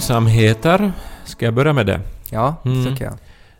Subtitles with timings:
[0.00, 0.92] Pinsamheter.
[1.24, 2.00] Ska jag börja med det?
[2.30, 2.84] Ja, Mm.
[2.84, 3.14] tycker jag.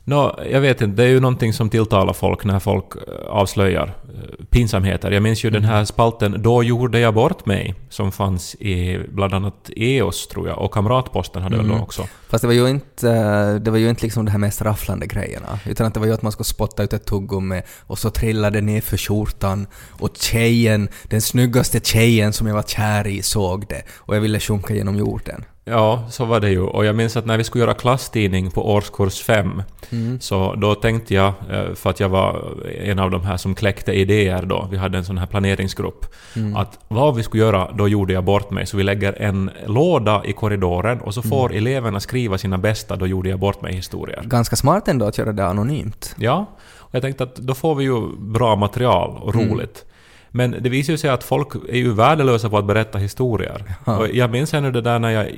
[0.05, 3.87] Nå, jag vet inte, det är ju någonting som tilltalar folk när folk eh, avslöjar
[4.15, 5.11] eh, pinsamheter.
[5.11, 9.35] Jag minns ju den här spalten ”Då gjorde jag bort mig” som fanns i bland
[9.35, 11.83] annat EOS, tror jag, och Kamratposten hade väl då Mm.
[11.85, 12.07] också.
[12.29, 15.59] Fast det var ju inte, det var ju inte liksom de här mest rafflande grejerna,
[15.67, 18.59] utan att det var ju att man skulle spotta ut ett tuggummi och så trillade
[18.61, 23.67] det ner för skjortan och tjejen, den snyggaste tjejen som jag var kär i såg
[23.69, 25.45] det och jag ville sjunka genom jorden.
[25.71, 26.61] Ja, så var det ju.
[26.63, 30.21] Och jag minns att när vi skulle göra klasstidning på årskurs 5, Mm.
[30.21, 32.45] så då tänkte jag, eh, för att jag var
[32.83, 36.57] en av de här som kläckte idéer då, vi hade en sån här planeringsgrupp, Mm.
[36.57, 38.67] att vad vi skulle göra, då gjorde jag bort mig.
[38.67, 41.59] Så vi lägger en låda i korridoren och så får Mm.
[41.59, 44.23] eleverna skriva sina bästa då gjorde jag bort mig-historier.
[44.25, 46.15] Ganska smart ändå att göra det anonymt.
[46.19, 46.47] Ja,
[46.79, 49.49] och jag tänkte att då får vi ju bra material och Mm.
[49.51, 49.85] roligt.
[50.31, 53.65] Men det visar ju sig att folk är ju värdelösa på att berätta historier.
[53.85, 53.99] Ja.
[53.99, 55.31] Och jag minns ännu det där när jag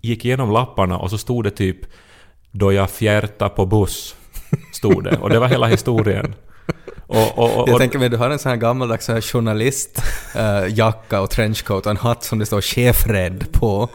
[0.00, 1.78] gick igenom lapparna och så stod det typ
[2.50, 4.16] ”Då jag fjärta på buss”
[4.72, 5.16] stod det.
[5.16, 6.34] Och det var hela historien.
[7.06, 10.02] Och, och, och, Jag tänker mig, du har en sån här gammaldags så här journalist,
[10.34, 13.88] eh, och trenchcoat och en hatt som det står chefred på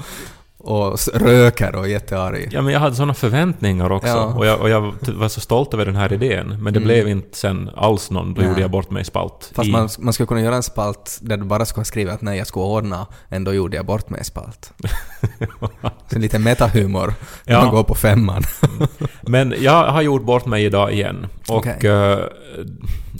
[0.61, 2.47] och röker och är jättearg.
[2.51, 4.07] ja, men jag hade såna förväntningar också.
[4.07, 4.33] Ja.
[4.37, 6.47] Och, jag, och jag var så stolt över den här idén.
[6.63, 6.83] Men det Mm.
[6.87, 8.49] blev inte sen alls någon ”Då Nej.
[8.49, 9.51] gjorde jag bort mig”-spalt.
[9.55, 12.13] Fast i- man, man skulle kunna göra en spalt där du bara skulle ha skrivit
[12.13, 14.73] att nej, jag skulle ordna, ändå gjorde jag bort mig spalt.
[16.11, 17.13] Så lite metahumor
[17.45, 17.61] när Ja.
[17.61, 18.43] man går på femman.
[19.21, 21.27] Men jag har gjort bort mig idag igen.
[21.49, 21.77] Och Okej.
[22.57, 22.65] Eh,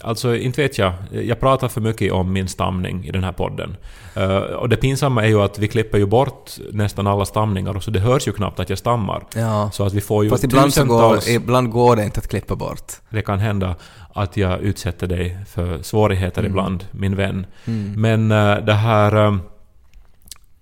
[0.02, 0.94] alltså, inte vet jag.
[1.12, 3.76] Jag pratar för mycket om min stamning i den här podden.
[4.16, 7.84] Eh, och det pinsamma är ju att vi klipper ju bort nästan alla stamningar och
[7.84, 9.24] så det hörs ju knappt att jag stammar.
[9.36, 9.70] Ja.
[9.74, 11.28] Så att vi får ju Fast ibland, så går, tusentals...
[11.30, 12.92] ibland går det inte att klippa bort.
[13.10, 13.76] Det kan hända
[14.14, 16.52] att jag utsätter dig för svårigheter Mm.
[16.52, 17.46] ibland, min vän.
[17.66, 18.02] Mm.
[18.02, 19.26] Men eh, det här...
[19.28, 19.38] eh,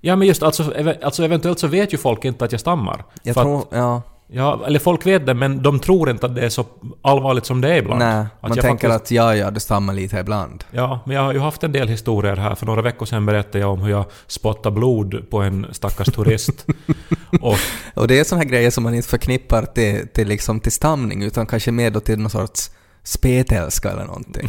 [0.02, 3.04] Ja men just alltså, ev- alltså eventuellt så vet ju folk inte att jag stammar.
[3.24, 6.36] Jag För att- tror, ja, Ja, eller folk vet det men de tror inte att
[6.36, 6.66] det är så
[7.02, 8.00] allvarligt som det är ibland.
[8.00, 10.64] nej, Att man tänker faktiskt- att ja, ja, du stammar lite ibland.
[10.72, 12.56] Ja, men jag har ju haft en del historier här.
[12.56, 16.66] För några veckor sedan berättade jag om hur jag spottade blod på en stackars turist.
[17.42, 17.56] och,
[17.94, 21.24] Och det är sådana här grejer som man inte förknippar till, till, liksom, till stamning,
[21.24, 22.72] utan kanske mer då till någon sorts
[23.04, 24.48] spetälska eller någonting.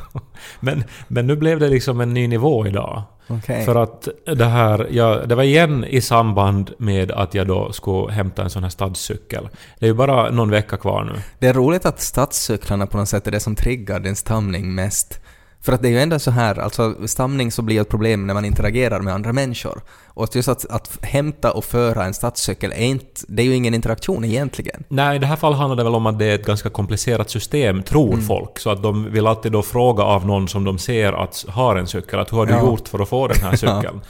[0.60, 3.02] men, men nu blev det liksom en ny nivå idag.
[3.28, 3.64] Okej.
[3.64, 8.12] För att det här, ja, det var igen i samband med att jag då skulle
[8.12, 9.48] hämta en sån här stadscykel.
[9.78, 11.22] Det är ju bara någon vecka kvar nu.
[11.38, 15.20] Det är roligt att stadscyklarna på något sätt är det som triggar din stamning mest.
[15.62, 18.34] För att det är ju ändå så här, alltså stamning så blir ett problem när
[18.34, 19.80] man interagerar med andra människor.
[20.06, 23.74] Och just att, att hämta och föra en stadscykel är inte, det är ju ingen
[23.74, 24.84] interaktion egentligen.
[24.88, 27.30] Nej, i det här fallet handlar det väl om att det är ett ganska komplicerat
[27.30, 28.20] system, tror Mm.
[28.26, 28.58] folk.
[28.58, 31.86] Så att de vill alltid då fråga av någon som de ser att har en
[31.86, 32.60] cykel, att hur har du Ja.
[32.60, 34.00] gjort för att få den här cykeln?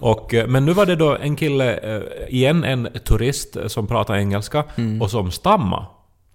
[0.00, 2.02] och, eh, men nu var det då en kille, eh,
[2.34, 5.02] igen en turist eh, som pratar engelska Mm.
[5.02, 5.86] och som stamma.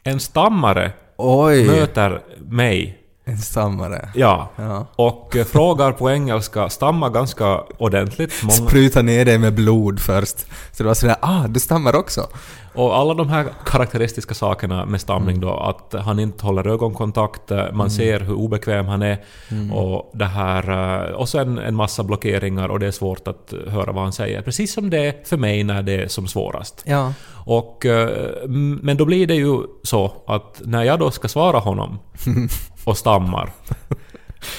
[0.03, 1.67] En stammare Oj!
[1.67, 2.97] möter mig,
[3.31, 4.09] En stammare.
[4.15, 4.85] ja, Ja.
[4.95, 8.33] och eh, frågar på engelska, stammar ganska ordentligt.
[8.43, 10.39] Många, Spruta ner dig med blod först.
[10.71, 12.27] Så det var sådär, ah, du stammar också.
[12.75, 15.41] Och alla de här karaktäristiska sakerna med stamning Mm.
[15.49, 19.71] då, att han inte håller ögonkontakt, eh, man ser hur obekväm han är Mm.
[19.73, 20.69] och det här...
[21.09, 24.41] eh, Och sen en massa blockeringar och det är svårt att höra vad han säger.
[24.41, 26.81] Precis som det är för mig när det är som svårast.
[26.85, 27.13] Ja.
[27.45, 28.49] Och, eh,
[28.81, 31.99] men då blir det ju så att när jag då ska svara honom
[32.83, 33.49] och stammar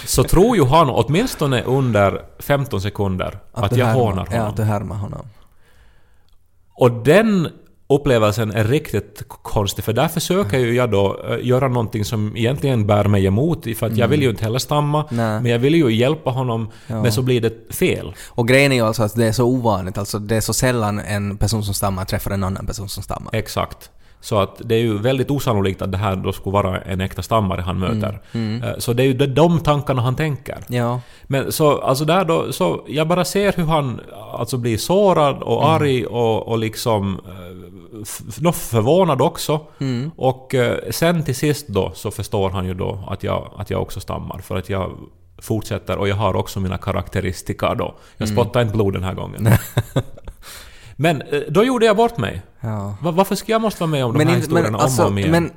[0.06, 4.34] så tror ju han åtminstone under 15 sekunder att, du jag härmar- hånar honom.
[4.34, 5.26] Ja, att du härmar honom.
[6.74, 7.48] Och den
[7.94, 12.86] upplevelsen är riktigt konstig, för där försöker ju jag då eh, göra någonting som egentligen
[12.86, 15.40] bär mig emot, för att jag vill ju inte heller stamma, Nej.
[15.40, 17.02] men jag vill ju hjälpa honom, Ja.
[17.02, 18.14] men så blir det fel.
[18.28, 20.98] Och grejen är ju alltså att det är så ovanligt, alltså det är så sällan
[21.00, 23.34] en person som stammar träffar en annan person som stammar.
[23.34, 23.90] Exakt.
[24.20, 27.22] Så att det är ju väldigt osannolikt att det här då skulle vara en äkta
[27.22, 28.20] stammare han möter.
[28.32, 28.62] Mm.
[28.62, 30.58] Eh, Så det är ju de, de tankarna han tänker.
[30.68, 31.00] Ja.
[31.26, 34.00] Men så, alltså där då, så jag bara ser hur han
[34.32, 35.74] alltså blir sårad och Mm.
[35.74, 37.20] arg och, och liksom
[38.40, 39.60] nå förvånad också.
[39.80, 40.10] Mm.
[40.16, 43.82] Och eh, sen till sist då så förstår han ju då att jag, att jag
[43.82, 44.38] också stammar.
[44.38, 44.90] För att jag
[45.42, 47.94] fortsätter och jag har också mina karaktäristika då.
[48.16, 48.36] Jag Mm.
[48.42, 49.48] spottar inte blod den här gången.
[50.96, 52.42] Men eh, då gjorde jag bort mig.
[52.60, 52.96] Ja.
[53.00, 55.12] Va- Varför ska jag måste vara med om de här inte- historierna alltså, om och
[55.12, 55.30] om igen?
[55.30, 55.50] men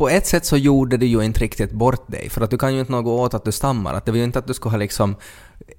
[0.00, 2.74] på ett sätt så gjorde du ju inte riktigt bort dig, för att du kan
[2.74, 3.94] ju inte något åt att du stammar.
[3.94, 5.16] Att det var ju inte att du skulle ha liksom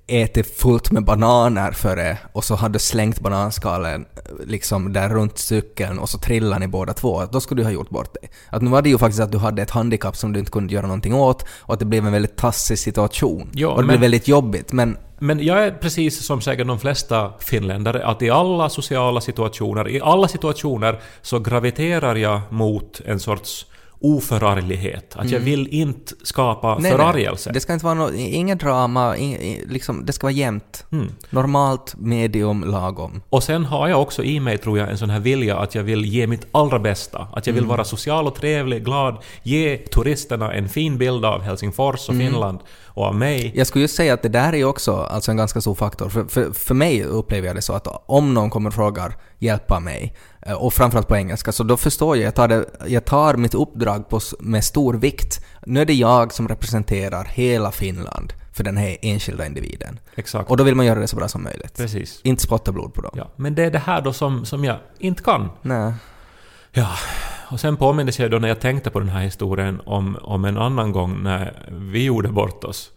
[0.08, 4.06] ätit fullt med bananer före och så hade du slängt bananskalen
[4.46, 7.26] liksom där runt cykeln och så trillade ni båda två.
[7.32, 8.30] Då skulle du ha gjort bort dig.
[8.50, 10.74] Att nu var det ju faktiskt att du hade ett handikapp som du inte kunde
[10.74, 13.50] göra någonting åt och att det blev en väldigt tassig situation.
[13.54, 16.80] Ja, och det men- blev väldigt jobbigt, men Men jag är precis som säkert de
[16.80, 23.20] flesta finländare, att i alla sociala situationer, i alla situationer så graviterar jag mot en
[23.20, 23.66] sorts
[24.02, 25.16] oförarglighet.
[25.16, 27.50] Att jag vill inte skapa Nej, förargelse.
[27.50, 27.54] Nej.
[27.54, 30.86] Det ska inte vara något, inget drama, ing, liksom, det ska vara jämnt.
[30.92, 31.08] Mm.
[31.30, 33.22] Normalt, medium, lagom.
[33.30, 35.84] Och sen har jag också i mig, tror jag, en sån här vilja att jag
[35.84, 37.28] vill ge mitt allra bästa.
[37.34, 42.10] Att jag vill vara social och trevlig, glad, ge turisterna en fin bild av Helsingfors
[42.10, 42.60] och Finland
[42.94, 43.52] och av mig.
[43.56, 46.10] Jag skulle just säga att det där är också alltså en ganska stor faktor.
[46.10, 49.80] För, för, för mig upplever jag det så att om någon kommer och frågar hjälpa
[49.80, 50.16] mig,
[50.58, 54.10] och framförallt på engelska, så då förstår jag, jag tar, det, jag tar mitt uppdrag
[54.10, 55.46] på, med stor vikt.
[55.66, 60.00] Nu är det jag som representerar hela Finland för den här enskilda individen.
[60.16, 60.50] Exakt.
[60.50, 61.78] Och då vill man göra det så bra som möjligt.
[61.78, 62.20] Precis.
[62.24, 63.12] Inte spotta blod på dem.
[63.16, 63.32] Ja.
[63.36, 65.50] Men det är det här då som, som jag inte kan.
[65.62, 65.94] Nej.
[66.72, 66.90] Ja,
[67.52, 70.58] och sen påmindes jag då när jag tänkte på den här historien om, om en
[70.58, 72.92] annan gång när vi gjorde bort oss.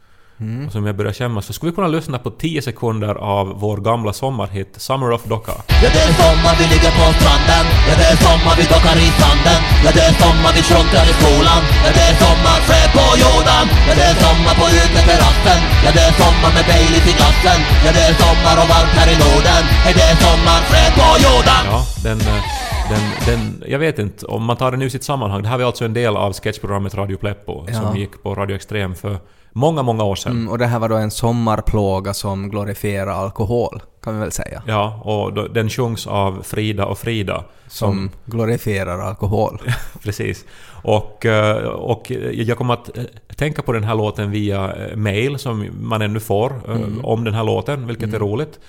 [0.66, 1.52] Och som jag började skämmas för.
[1.56, 5.54] Skulle vi kunna lyssna på 10 sekunder av vår gamla sommarhit Summer of Docka?
[5.82, 9.08] Ja det är sommar, vi ligger på stranden Ja det är sommar, vi dockar i
[9.20, 13.04] sanden Ja det är sommar, vi sjunkar i skolan Ja det är sommar, fred på
[13.24, 17.58] jorden Ja det är sommar på uteterrassen Ja det är sommar med Baileys i glassen
[17.84, 21.06] Ja det är sommar och varmt här i Norden Ja det är sommar, fred på
[21.26, 22.42] jorden Ja, den, eh,
[22.90, 23.40] den, den...
[23.72, 25.42] Jag vet inte, om man tar den ur sitt sammanhang.
[25.42, 27.74] Det här var alltså en del av sketchprogrammet Radio Pleppo Ja.
[27.80, 29.16] som gick på Radio Extrem för
[29.54, 30.32] många, många år sedan.
[30.32, 34.62] Mm, och det här var då en sommarplåga som glorifierar alkohol, kan vi väl säga.
[34.66, 37.44] Ja, och då, den sjungs av Frida och Frida.
[37.66, 39.60] Som glorifierar alkohol.
[40.02, 40.44] Precis.
[40.82, 43.04] Och, eh, och jag kommer att eh,
[43.36, 47.34] tänka på den här låten via eh, mail som man ännu får eh, om den
[47.34, 48.60] här låten, vilket är roligt.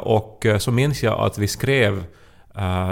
[0.00, 2.04] Och så minns jag att vi skrev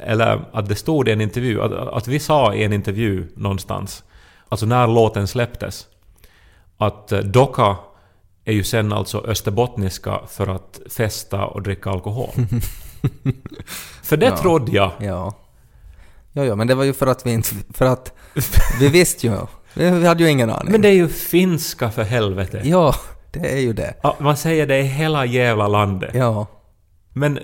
[0.00, 4.04] eller att det stod i en intervju, att, att vi sa i en intervju någonstans,
[4.50, 5.86] alltså när låten släpptes,
[6.78, 7.76] att eh, Doka
[8.44, 12.30] är ju sen alltså österbottniska för att festa och dricka alkohol.
[14.02, 14.36] för det Ja.
[14.36, 14.90] trodde jag.
[14.98, 15.34] Ja.
[16.32, 17.48] Ja, ja, men det var ju för att vi inte...
[17.74, 18.12] För att
[18.80, 19.32] vi visste ju.
[19.74, 20.72] Vi hade ju ingen aning.
[20.72, 22.60] Men det är ju finska för helvete.
[22.64, 22.94] Ja,
[23.30, 23.94] det är ju det.
[24.02, 26.10] Ja, Man säger det i hela jävla landet.
[26.14, 26.46] Ja.
[27.12, 27.42] Men eh,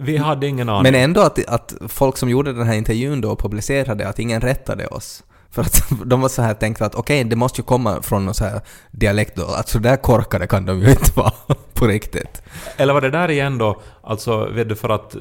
[0.00, 0.82] vi hade ingen aning.
[0.92, 4.86] Men ändå att, att folk som gjorde den här intervjun då publicerade att ingen rättade
[4.86, 5.22] oss.
[5.50, 8.34] För att de var så här tänkte att okej, det måste ju komma från någon
[8.34, 8.60] så här
[8.90, 9.44] dialekt då.
[9.46, 11.32] Att så där korkade kan de ju inte vara
[11.74, 12.42] på riktigt.
[12.76, 15.20] Eller var det där igen då, alltså vet du, för att eh,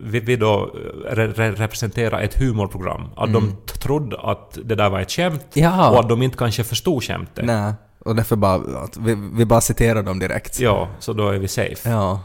[0.00, 0.70] vi, vi då
[1.10, 3.02] re, re, representerar ett humorprogram.
[3.16, 5.90] Att de t- trodde att det där var ett skämt Ja.
[5.90, 7.44] och att de inte kanske förstod skämtet.
[7.44, 7.72] Nej.
[7.98, 8.54] Och därför bara,
[8.84, 10.60] att vi, vi bara citerar dem direkt.
[10.60, 11.90] Ja, så då är vi safe.
[11.90, 12.20] Ja.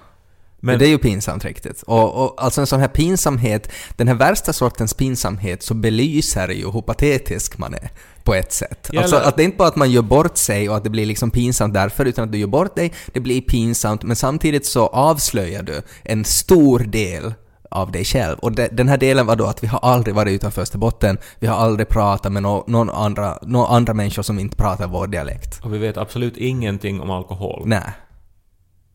[0.61, 1.81] Men- Men det är ju pinsamt riktigt.
[1.81, 6.71] Och, och alltså en sån här pinsamhet, den här värsta sortens pinsamhet så belyser ju
[6.71, 7.89] hur patetisk man är
[8.23, 8.89] på ett sätt.
[8.97, 11.05] Alltså att det är inte bara att man gör bort sig och att det blir
[11.05, 14.87] liksom pinsamt därför, utan att du gör bort dig, det blir pinsamt, men samtidigt så
[14.87, 17.33] avslöjar du en stor del
[17.71, 18.39] av dig själv.
[18.39, 21.47] Och de, den här delen var då att vi har aldrig varit utanför Österbotten, vi
[21.47, 25.59] har aldrig pratat med no, någon andra, några andra människor som inte pratar vår dialekt.
[25.63, 27.63] Och vi vet absolut ingenting om alkohol.
[27.65, 27.83] Nej.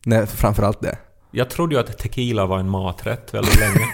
[0.05, 0.97] Nej, framförallt det.
[1.35, 3.87] Jag trodde ju att tequila var en maträtt väldigt länge.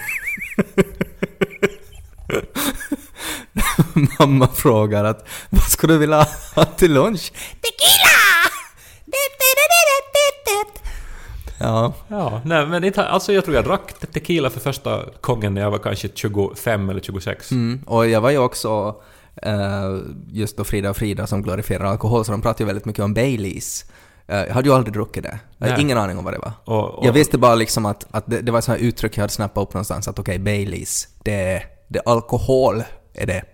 [4.18, 7.32] Mamma frågar att vad skulle du vilja ha till lunch?
[11.58, 15.54] Ja, Ja, nej men inte, alltså jag tror jag drack te- tequila för första gången
[15.54, 17.50] när jag var kanske 25 eller 26.
[17.50, 17.82] mm.
[17.86, 19.00] och jag var ju också
[19.42, 23.04] eh, just då Frida och Frida som glorifierar alkohol, så de pratar ju väldigt mycket
[23.04, 23.84] om Baileys.
[24.26, 25.38] Eh, jag hade ju aldrig druckit det.
[25.58, 25.84] Jag hade Nej.
[25.84, 26.52] ingen aning om vad det var.
[26.64, 29.16] Och, och, Jag visste bara liksom att, att det, det var ett sånt här uttryck
[29.16, 31.62] jag hade snappat upp någonstans, att okej, Baileys, det
[31.92, 32.82] det är alkohol,
[33.14, 33.44] är det.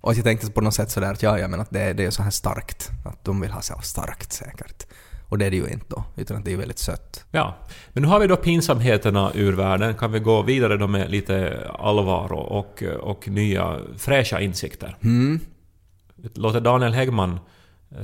[0.00, 2.10] Och jag tänkte på något sätt sådär att ja, ja men att det, det är
[2.10, 4.86] så här starkt, att de vill ha så starkt säkert.
[5.28, 7.24] Och det är det ju inte då, utan att det är väldigt sött.
[7.30, 7.56] Ja,
[7.92, 9.94] men nu har vi då pinsamheterna ur världen.
[9.94, 14.96] Kan vi gå vidare då med lite allvar och, och, och nya fräscha insikter?
[15.02, 15.40] Mm.
[16.34, 17.38] Låter Daniel Häggman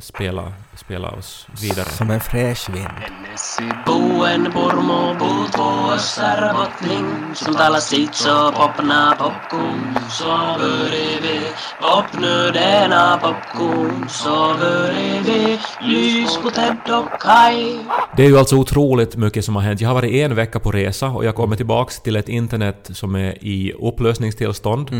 [0.01, 1.89] spela, spela oss vidare.
[1.89, 2.89] Som en fräsch vind.
[3.31, 11.41] Nessi buen purmo puuttuu össärbotning Som talar sitt så popna popcorn Så börjar vi
[11.81, 17.79] Popnu denna popcorn Så börjar vi Lys på Ted och Kai
[18.17, 19.81] Det är ju alltså otroligt mycket som har hänt.
[19.81, 23.15] Jag har varit en vecka på resa och jag kommer tillbaks till ett internet som
[23.15, 24.91] är i upplösningstillstånd.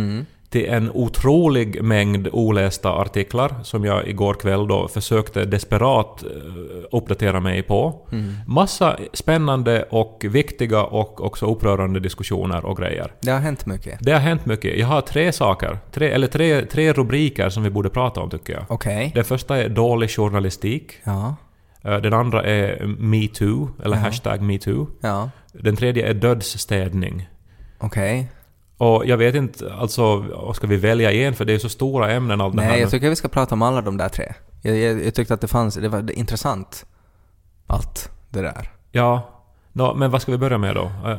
[0.51, 6.29] Till en otrolig mängd olästa artiklar som jag igår kväll då försökte desperat eh,
[6.93, 8.09] uppdatera mig på.
[8.47, 13.13] Massa spännande och viktiga och också upprörande diskussioner och grejer.
[13.21, 13.99] Det har hänt mycket.
[14.01, 14.79] Det har hänt mycket.
[14.79, 18.53] Jag har tre saker, tre, eller tre, tre rubriker som vi borde prata om tycker
[18.53, 18.65] jag.
[18.69, 19.13] Okej.
[19.15, 20.93] Den första är dålig journalistik.
[21.05, 21.37] Ja.
[21.85, 24.87] Eh, Den andra är metoo, eller hashtag metoo.
[25.01, 25.31] Ja.
[25.53, 27.29] Den tredje är dödsstädning.
[27.79, 28.29] Okej.
[28.79, 31.35] Och jag vet inte, alltså, ska vi välja en?
[31.35, 32.71] För det är så stora ämnen allt det här.
[32.71, 34.33] Nej, jag tycker vi ska prata om alla de där tre.
[34.63, 36.87] Jag, jag, jag tyckte att det fanns, det var intressant.
[37.67, 38.71] Allt det där.
[38.93, 39.35] Ja.
[39.73, 40.91] Nå, men vad ska vi börja med då?
[41.07, 41.19] Eh,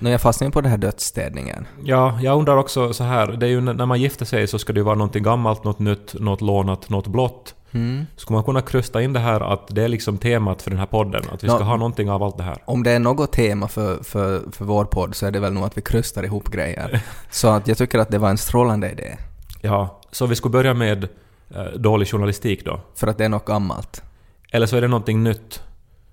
[0.00, 1.66] Nu jag fastnade på det här dödsstädningen.
[1.84, 3.26] Ja, jag undrar också så här.
[3.26, 5.78] Det är ju när man gifter sig så ska det ju vara någonting gammalt, något
[5.78, 7.54] nytt, något lånat, något blått.
[7.74, 8.06] Mm.
[8.16, 10.86] Skulle man kunna krysta in det här att det är liksom temat för den här
[10.86, 11.22] podden?
[11.32, 12.58] Att vi ska ha någonting av allt det här?
[12.64, 15.64] Om det är något tema för, för, för vår podd så är det väl nog
[15.64, 17.00] att vi krystar ihop grejer.
[17.30, 19.16] Så att jag tycker att det var en strålande idé.
[19.60, 21.08] Ja, så vi skulle börja med
[21.54, 22.80] eh, dålig journalistik då?
[22.94, 24.02] För att det är något gammalt.
[24.50, 25.62] Eller så är det någonting nytt.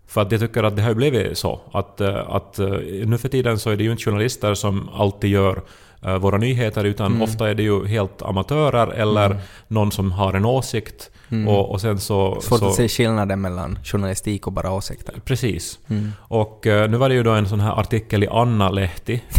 [0.08, 1.60] För att jag tycker att det har ju blivit så.
[1.72, 2.68] Att, eh, att eh,
[3.06, 5.62] nu för tiden så är det ju inte journalister som alltid gör
[6.06, 7.22] eh, våra nyheter utan Mm.
[7.22, 9.38] ofta är det ju helt amatörer eller
[9.68, 11.10] någon som har en åsikt
[11.48, 12.28] och, och sen så...
[12.28, 12.42] Mm.
[12.42, 15.16] Svårt så att se skillnaden mellan journalistik och bara åsikter.
[15.26, 15.80] Precis.
[15.90, 16.12] Mm.
[16.20, 19.22] Och eh, nu var det ju då en sån här artikel i Anna-Lehti.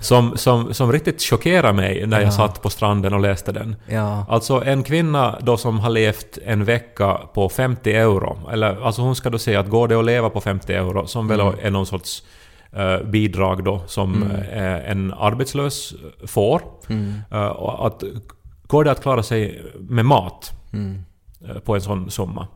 [0.00, 2.32] som, som, som riktigt chockerade mig när jag Ja.
[2.32, 3.76] satt på stranden och läste den.
[3.86, 4.26] Ja.
[4.28, 9.16] Alltså en kvinna då som har levt en vecka på 50 euro, eller alltså hon
[9.16, 11.86] ska då säga att går det att leva på 50 euro, som väl är någon
[11.86, 12.22] sorts
[12.72, 15.94] eh, bidrag då som eh, en arbetslös
[16.26, 16.62] får.
[17.56, 18.02] Och att,
[18.68, 20.98] går det att klara sig med mat Mm.
[21.48, 22.46] eh, på en sån summa?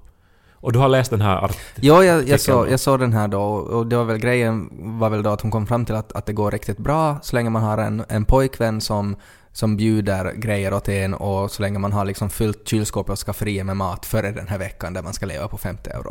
[0.53, 1.87] Och du har läst den här artikeln?
[1.87, 2.71] Ja, jag, jag, såg, då.
[2.71, 4.69] jag såg den här då och det var väl grejen
[5.01, 7.37] var väl då att hon kom fram till att, att det går riktigt bra så
[7.37, 9.17] länge man har en, en pojkvän som,
[9.53, 13.67] som bjuder grejer åt en och så länge man har liksom fyllt kylskåpet och skafferiet
[13.67, 16.11] med mat före den här veckan där man ska leva på 50 euro.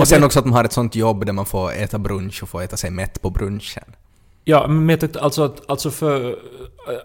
[0.00, 2.42] Och sen vet- också att man har ett sånt jobb där man får äta brunch
[2.42, 3.84] och får äta sig mätt på brunchen.
[4.44, 6.36] Ja, men jag tyckte alltså att alltså för...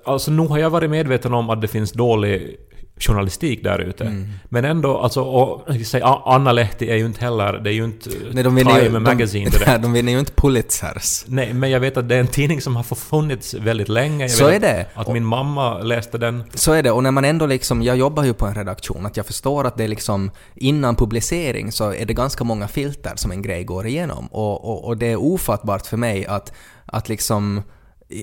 [0.05, 2.57] Alltså nog har jag varit medveten om att det finns dålig
[3.01, 4.03] journalistik där ute.
[4.03, 4.27] Mm.
[4.49, 5.67] Men ändå, alltså, och,
[6.01, 8.85] A- Anna Lehti är ju inte heller, det är ju inte Nej, de vinner ju,
[8.85, 9.65] Time Magazine direkt.
[9.71, 11.23] de, de vinner ju inte Pulitzers.
[11.27, 14.23] Nej, men jag vet att det är en tidning som har funnits väldigt länge.
[14.23, 14.85] Jag Så är det.
[14.93, 16.43] Att min mamma läste den.
[16.53, 19.17] Så är det, och när man ändå liksom, jag jobbar ju på en redaktion, att
[19.17, 23.31] jag förstår att det är liksom, innan publicering så är det ganska många filter som
[23.31, 24.27] en grej går igenom.
[24.27, 26.53] Och, och, och det är ofattbart för mig att,
[26.85, 27.61] att liksom,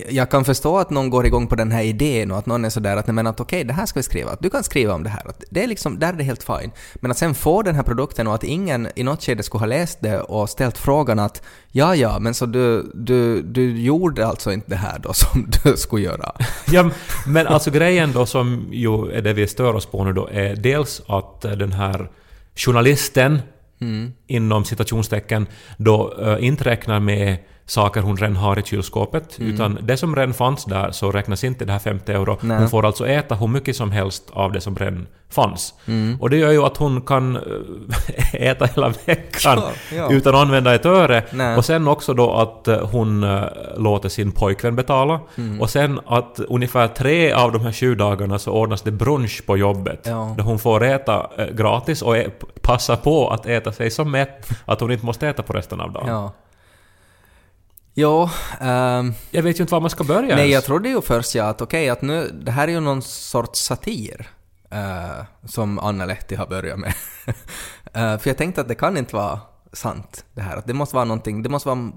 [0.08, 2.70] jag kan förstå att någon går igång på den här idén och att någon är
[2.70, 4.94] sådär att nej men att okej, det här ska vi skriva, att du kan skriva
[4.94, 5.28] om det här.
[5.28, 6.70] Att det är liksom, där är det helt fine.
[6.94, 9.66] Men att sen få den här produkten och att ingen i något skede skulle ha
[9.66, 11.42] läst det och ställt frågan att
[11.72, 15.76] ja, ja, men så du, du, du gjorde alltså inte det här då som du
[15.76, 16.32] skulle göra.
[16.70, 16.90] Ja,
[17.26, 20.56] men alltså grejen då som ju är det vi stör oss på nu då är
[20.56, 22.10] dels att eh, den här
[22.54, 23.38] journalisten
[24.26, 27.36] inom citationstecken då uh, inte räknar med
[27.68, 29.36] saker hon redan har i kylskåpet.
[29.38, 32.38] Utan det som redan fanns där så räknas inte det här 50 euro.
[32.40, 32.58] Nej.
[32.58, 35.74] Hon får alltså äta hur mycket som helst av det som redan fanns.
[36.20, 37.42] Och det gör ju att hon kan eh,
[38.34, 40.10] äta hela veckan Ja, ja.
[40.10, 41.24] utan att använda ett öre.
[41.30, 41.56] Nej.
[41.56, 43.42] Och sen också då att eh, hon eh,
[43.76, 45.20] låter sin pojkvän betala.
[45.36, 45.60] Mm.
[45.60, 49.56] Och sen att ungefär tre av de här sju dagarna så ordnas det brunch på
[49.56, 50.00] jobbet.
[50.02, 50.34] Ja.
[50.36, 52.16] Där hon får äta gratis och
[52.60, 55.92] passa på att äta sig så mätt att hon inte måste äta på resten av
[55.92, 56.08] dagen.
[56.08, 56.32] Ja.
[58.00, 58.28] Jo,
[58.60, 60.52] ehm, Jag vet ju inte var man ska börja nej ens.
[60.52, 63.60] jag trodde ju först ja att okej att nu, det här är ju någon sorts
[63.60, 64.28] satir.
[64.70, 66.94] eh, som Anna Lehti har börjat med.
[67.92, 69.40] Eh, för jag tänkte att det kan inte vara
[69.72, 70.56] sant det här.
[70.56, 71.90] Att det måste vara någonting, det måste vara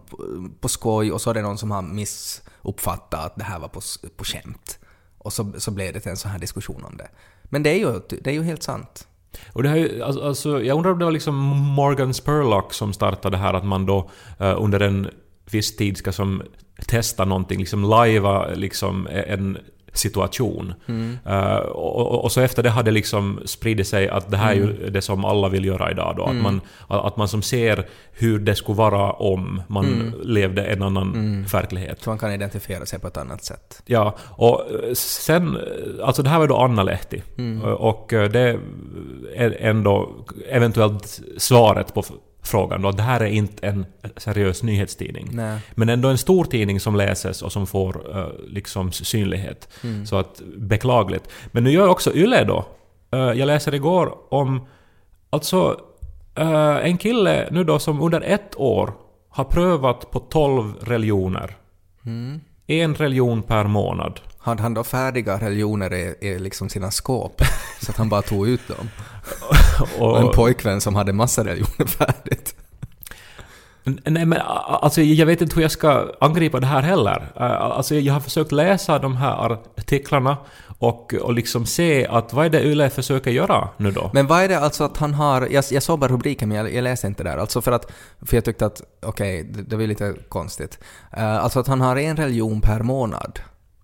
[0.60, 3.82] på, skoj och så är det någon som har missuppfattat att det här var på,
[4.24, 4.80] skämt.
[5.18, 7.08] Och så, så blev det till en sån här diskussion om det.
[7.44, 9.08] Men det är ju, det är ju helt sant.
[9.54, 11.36] Och det här, alltså, alltså, jag undrar om det var liksom
[11.76, 15.10] Morgan Spurlock som startade det här att man då eh, under en
[15.52, 16.42] viss tid ska som
[16.88, 19.58] testa någonting, liksom lajva liksom en
[19.94, 20.74] situation.
[21.26, 24.56] Eh, och, och, och så efter det hade liksom spridit sig att det här är
[24.56, 26.24] ju det som alla vill göra idag då.
[26.24, 31.46] Att, man, att man som ser hur det skulle vara om man levde en annan
[31.52, 32.02] verklighet.
[32.02, 33.82] Så man kan identifiera sig på ett annat sätt.
[33.86, 35.58] Ja, och eh, sen...
[36.04, 37.24] Alltså det här var då Anna Lehti.
[37.38, 37.62] Mm.
[37.62, 38.60] Eh, Och det
[39.36, 40.10] är ändå
[40.50, 42.04] eventuellt svaret på
[42.44, 42.92] frågan då.
[42.92, 43.86] Det här är inte en
[44.18, 45.30] seriös nyhetstidning.
[45.32, 45.60] Nej.
[45.76, 49.70] Men ändå en stor tidning som läses och som får eh, liksom synlighet.
[49.84, 50.06] Mm.
[50.06, 51.30] Så att beklagligt.
[51.52, 52.66] Men nu gör också Yle då.
[53.12, 54.68] Eh, jag läser igår om...
[55.30, 55.82] Alltså
[56.36, 58.94] eh, en kille nu då som under ett år
[59.30, 61.58] har prövat på 12 religioner.
[62.68, 64.20] En religion per månad.
[64.38, 67.42] Hade han då färdiga religioner i, i liksom sina skåp?
[67.82, 68.90] så att han bara tog ut dem?
[70.00, 72.56] Och en pojkvän som hade massa religioner färdigt.
[73.84, 77.32] Nej men alltså jag vet inte hur jag ska angripa det här heller.
[77.36, 80.38] Alltså jag har försökt läsa de här artiklarna
[80.82, 84.10] och, och liksom se att vad är det Yle försöker göra nu då?
[84.14, 86.74] Men vad är det alltså att han har, jag, jag såg bara rubriken men jag,
[86.74, 89.76] jag läste inte där, alltså för att, för jag tyckte att okej, okay, det, det
[89.76, 90.80] var lite konstigt.
[91.18, 93.40] Uh, alltså att han har en religion per månad.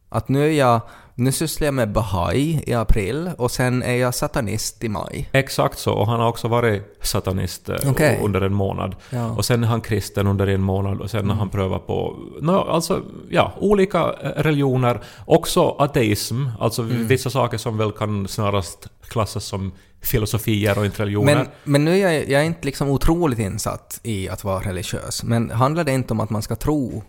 [0.10, 0.82] Att nu är jag
[1.20, 5.30] nu sysslar jag med Bahai i april och sen är jag satanist i maj.
[5.32, 8.18] Exakt så, och han har också varit satanist eh, okay.
[8.22, 8.96] under en månad.
[9.10, 9.32] Ja.
[9.32, 11.30] Och sen är han kristen under en månad och sen mm.
[11.30, 15.00] har han prövat på no, alltså, ja, olika eh, religioner.
[15.26, 17.08] Också ateism, alltså mm.
[17.08, 19.72] vissa saker som väl kan snarast klassas som
[20.02, 21.36] filosofier och inte religioner.
[21.36, 25.24] Men, men nu är jag, jag är inte liksom otroligt insatt i att vara religiös.
[25.24, 27.04] Men handlar det inte om att man ska tro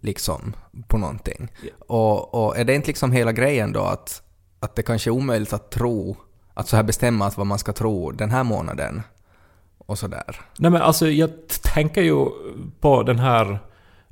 [0.00, 0.56] liksom
[0.88, 1.48] på någonting.
[1.62, 1.76] Yeah.
[1.78, 4.22] Och, och är det inte liksom hela grejen då att,
[4.60, 6.16] att det kanske är omöjligt att tro,
[6.54, 9.02] att så här bestämma att vad man ska tro den här månaden
[9.78, 10.40] och sådär?
[10.58, 11.30] Nej men alltså jag
[11.74, 12.26] tänker ju
[12.80, 13.58] på den här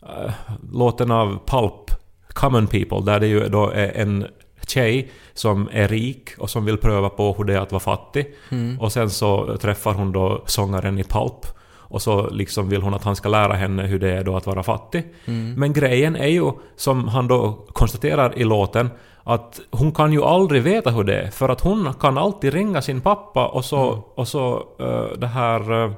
[0.02, 0.32] äh,
[0.72, 1.90] låten av Pulp,
[2.28, 4.26] Common People, där det ju då är en
[4.66, 8.34] tjej som är rik och som vill pröva på hur det är att vara fattig.
[8.50, 8.80] Mm.
[8.80, 11.46] Och sen så träffar hon då sångaren i Pulp
[11.88, 14.46] och så liksom vill hon att han ska lära henne hur det är då att
[14.46, 15.04] vara fattig.
[15.24, 15.54] Mm.
[15.54, 18.90] Men grejen är ju, som han då konstaterar i låten,
[19.24, 22.82] att hon kan ju aldrig veta hur det är, för att hon kan alltid ringa
[22.82, 24.02] sin pappa och så, mm.
[24.14, 25.92] och så uh, det här uh,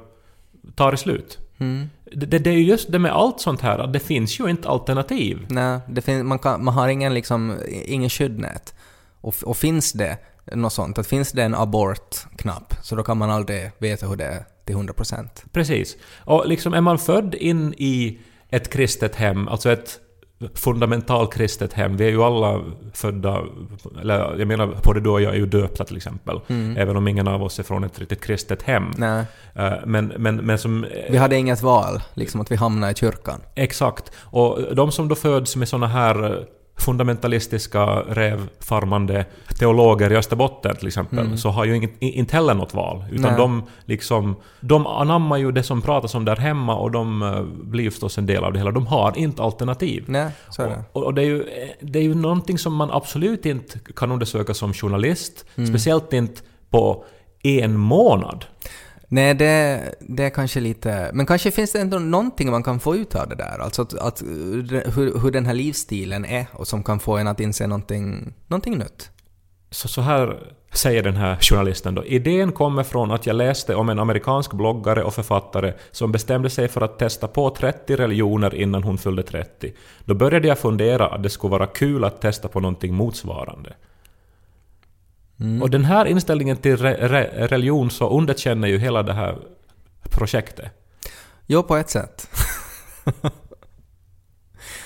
[0.75, 1.39] tar det slut.
[1.57, 1.89] Mm.
[2.11, 4.69] Det, det, är ju just det med allt sånt här, att det finns ju inte
[4.69, 5.45] alternativ.
[5.49, 8.73] Nej, det fin- man, kan, man har ingen, liksom, ingen skyddnät.
[9.21, 10.17] Och, och finns det
[10.53, 14.25] något sånt, att finns det en abort-knapp, så då kan man aldrig veta hur det
[14.25, 15.45] är till 100 procent.
[15.51, 15.97] Precis.
[16.17, 19.99] Och liksom är man född in i ett kristet hem, alltså ett
[20.55, 21.97] fundamentalt kristet hem.
[21.97, 22.61] Vi är ju alla
[22.93, 23.41] födda,
[24.01, 26.39] eller jag menar både du och jag är ju döpta till exempel.
[26.47, 26.77] Mm.
[26.77, 28.91] Även om ingen av oss är från ett riktigt kristet hem.
[28.97, 29.25] Nej.
[29.55, 30.85] Eh, men, men, men som...
[31.09, 33.41] Vi hade inget val, liksom att vi hamnade i kyrkan.
[33.55, 34.11] Exakt.
[34.17, 36.45] Och de som då föds med såna här
[36.81, 39.25] fundamentalistiska rävfarmande
[39.59, 41.37] teologer i Österbotten till exempel, mm.
[41.37, 43.05] så har ju inget, inte heller något val.
[43.11, 47.41] Utan de, liksom, de anammar ju det som pratas om där hemma och de uh,
[47.43, 48.71] blir ju förstås en del av det hela.
[48.71, 50.03] De har inte alternativ.
[50.07, 50.83] Nej, så är det.
[50.91, 51.45] Och, och det, är ju,
[51.81, 55.45] det är ju någonting som man absolut inte kan undersöka som journalist.
[55.55, 55.69] Mm.
[55.69, 57.05] Speciellt inte på
[57.43, 58.45] en månad.
[59.13, 61.11] Nej, det, det är kanske lite...
[61.13, 63.59] Men kanske finns det ändå någonting man kan få ut av det där.
[63.59, 64.27] Alltså att, att eh,
[64.95, 68.77] hur, hur den här livsstilen är och som kan få en att inse någonting, någonting
[68.77, 69.09] nytt.
[69.71, 72.05] Så, så här säger den här journalisten då.
[72.05, 76.67] Idén kommer från att jag läste om en amerikansk bloggare och författare som bestämde sig
[76.67, 79.73] för att testa på 30 religioner innan hon fyllde 30.
[80.05, 83.73] Då började jag fundera att det skulle vara kul att testa på någonting motsvarande.
[85.41, 85.61] Mm.
[85.61, 89.37] Och den här inställningen till re, re, religion så underkänner ju hela det här
[90.09, 90.71] projektet.
[91.45, 92.29] Jo, på ett sätt.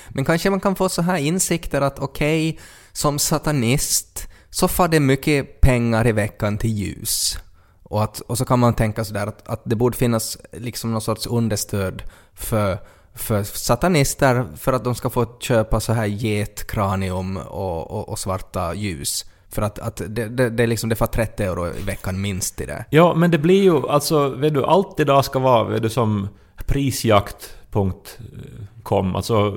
[0.10, 4.88] Men kanske man kan få så här insikter att okej, okay, som satanist så får
[4.88, 7.38] det mycket pengar i veckan till ljus.
[7.84, 11.02] Och, att, och så kan man tänka sådär att, att det borde finnas liksom någon
[11.02, 12.78] sorts understöd för,
[13.14, 18.74] för satanister för att de ska få köpa så här getkranium och, och, och svarta
[18.74, 19.26] ljus.
[19.56, 22.66] För att, att det, det, det, liksom, det får 30 euro i veckan minst i
[22.66, 22.86] det.
[22.90, 26.28] Ja, men det blir ju alltså, vet du, allt idag ska vara vet du, som
[26.66, 29.16] prisjakt.com.
[29.16, 29.50] Alltså,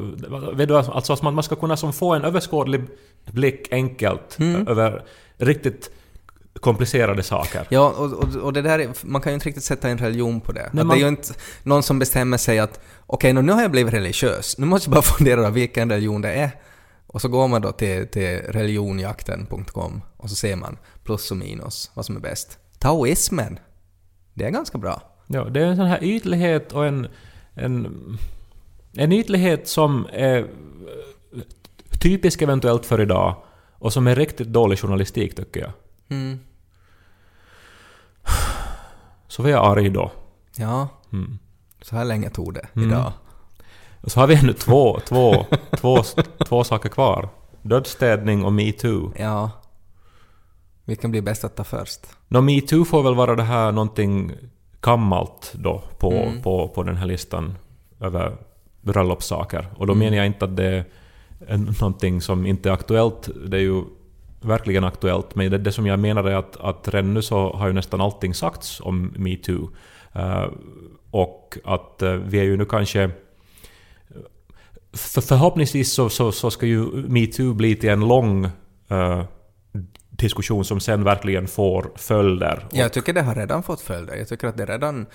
[0.52, 2.84] vet du, alltså att man ska kunna som få en överskådlig
[3.26, 4.68] blick enkelt mm.
[4.68, 5.04] över
[5.36, 5.90] riktigt
[6.60, 7.66] komplicerade saker.
[7.68, 10.52] Ja, och, och, och, det där, man kan ju inte riktigt sätta en religion på
[10.52, 10.70] det.
[10.72, 13.70] Man, det är ju inte någon som bestämmer sig att okej, okay, nu har jag
[13.70, 16.50] blivit religiös, nu måste jag bara fundera vilken religion det är.
[17.08, 21.90] Och så går man då till, till religionjakten.com och så ser man plus och minus,
[21.94, 22.58] vad som är bäst.
[22.78, 23.58] Taoismen,
[24.34, 25.02] det är ganska bra.
[25.26, 27.08] Ja, det är en sån här ytlighet och en,
[27.54, 28.18] en,
[28.92, 30.46] en ytlighet som är
[32.00, 33.36] typisk eventuellt för idag
[33.78, 35.72] och som är riktigt dålig journalistik tycker jag.
[36.08, 36.38] Mm.
[39.28, 40.12] Så var jag arg då.
[40.56, 40.88] Ja.
[41.12, 41.38] Mm.
[41.82, 42.88] Så här länge tog det mm.
[42.88, 43.12] idag.
[44.00, 46.02] Och så har vi ännu två, två, två,
[46.46, 47.28] två saker kvar.
[47.62, 49.12] Dödsstädning och metoo.
[49.18, 49.50] Ja.
[50.84, 52.00] Vilken blir bäst att ta först?
[52.28, 54.32] No, metoo får väl vara det här någonting
[54.80, 56.42] gammalt då på, mm.
[56.42, 57.54] på, på den här listan
[58.00, 58.36] över
[58.80, 59.66] bröllopssaker.
[59.76, 60.04] Och då mm.
[60.04, 60.84] menar jag inte att det
[61.46, 63.28] är någonting som inte är aktuellt.
[63.46, 63.82] Det är ju
[64.40, 65.34] verkligen aktuellt.
[65.34, 68.00] Men det, det som jag menar är att, att redan nu så har ju nästan
[68.00, 69.70] allting sagts om metoo.
[70.16, 70.46] Uh,
[71.10, 73.10] och att uh, vi är ju nu kanske
[74.92, 78.44] för förhoppningsvis så, så, så ska ju metoo bli till en lång
[78.88, 79.24] eh,
[80.10, 82.66] diskussion som sen verkligen får följder.
[82.70, 84.16] Jag tycker det har redan fått följder.
[84.16, 85.06] Jag tycker att det redan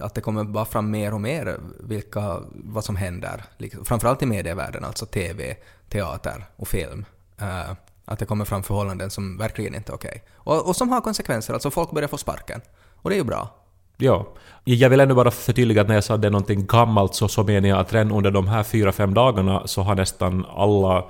[0.00, 3.44] att det kommer bara fram mer och mer vilka, vad som händer.
[3.58, 5.56] Liksom, framförallt i medievärlden, alltså TV,
[5.88, 7.04] teater och film.
[7.42, 7.72] Uh,
[8.04, 10.10] att det kommer fram förhållanden som verkligen inte är okej.
[10.10, 10.20] Okay.
[10.34, 12.60] Och, och som har konsekvenser, alltså folk börjar få sparken.
[12.94, 13.59] Och det är ju bra.
[14.00, 14.26] Ja.
[14.64, 17.44] Jag vill ändå bara förtydliga att när jag sa det är någonting gammalt så, så
[17.44, 21.04] menar jag att redan under de här fyra, fem dagarna så har nästan alla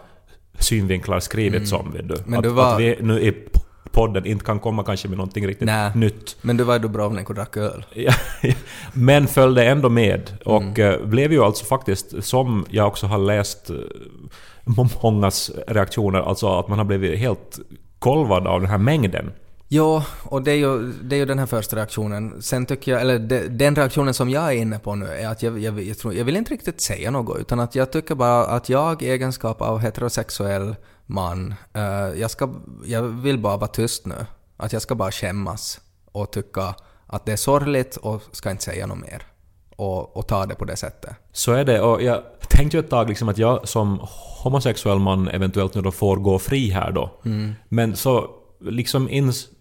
[0.58, 1.86] synvinklar skrivits mm.
[1.86, 1.92] om.
[1.92, 2.16] Vet du.
[2.26, 2.74] Men att, var...
[2.74, 3.34] att vi nu i
[3.92, 5.92] podden inte kan komma kanske med någonting riktigt Nä.
[5.94, 6.36] nytt.
[6.42, 7.84] Men du var i Dubrovnik och drack öl.
[8.92, 11.00] men följde ändå med och mm.
[11.00, 13.76] Eh, blev ju alltså faktiskt, som jag också har läst eh,
[15.02, 17.58] mångas reaktioner, alltså att man har blivit helt
[17.98, 19.32] golvad av den här mängden.
[19.72, 22.42] Ja, och det är, ju, det är ju den här första reaktionen.
[22.42, 25.42] Sen tycker jag, eller det, den reaktionen som jag är inne på nu är att
[25.42, 28.46] jag, jag, jag, tror, jag vill inte riktigt säga något, utan att jag tycker bara
[28.46, 32.50] att jag i egenskap av heterosexuell man, uh, jag, ska,
[32.84, 34.26] jag vill bara vara tyst nu.
[34.56, 35.80] Att jag ska bara skämmas
[36.12, 36.74] och tycka
[37.06, 39.22] att det är sorgligt och ska inte säga något mer.
[39.76, 41.10] Och, och ta det på det sättet.
[41.32, 44.00] Så är det, och jag tänkte ju ett tag liksom att jag som
[44.42, 47.20] homosexuell man eventuellt nu då får gå fri här då.
[47.24, 47.54] Mm.
[47.68, 48.30] Men så
[48.60, 49.08] liksom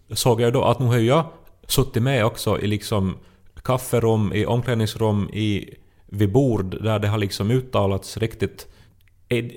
[0.10, 1.26] insåg jag då att nu har jag
[1.68, 3.18] suttit med också i liksom
[3.64, 8.68] kafferum, i omklädningsrum, i, vid bord där det har liksom uttalats riktigt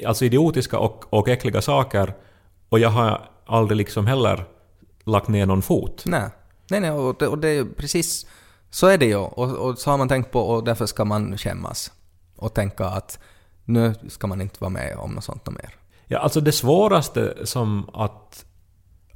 [0.06, 2.14] alltså idiotiska och, och äckliga saker
[2.68, 4.44] och jag har aldrig liksom heller
[5.04, 6.02] lagt ner någon fot.
[6.06, 6.28] Nej,
[6.70, 8.26] nej, nej och det, och det är precis
[8.70, 11.38] så är det ju och, och så har man tänkt på och därför ska man
[11.38, 11.92] skämmas
[12.36, 13.18] och tänka att
[13.64, 15.74] nu ska man inte vara med om något sånt mer.
[16.06, 18.44] Ja, alltså det svåraste som att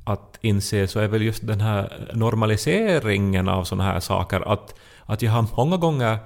[0.06, 4.52] att inse så är väl just den här normaliseringen av sådana här saker.
[4.52, 6.18] Att, att jag har många gånger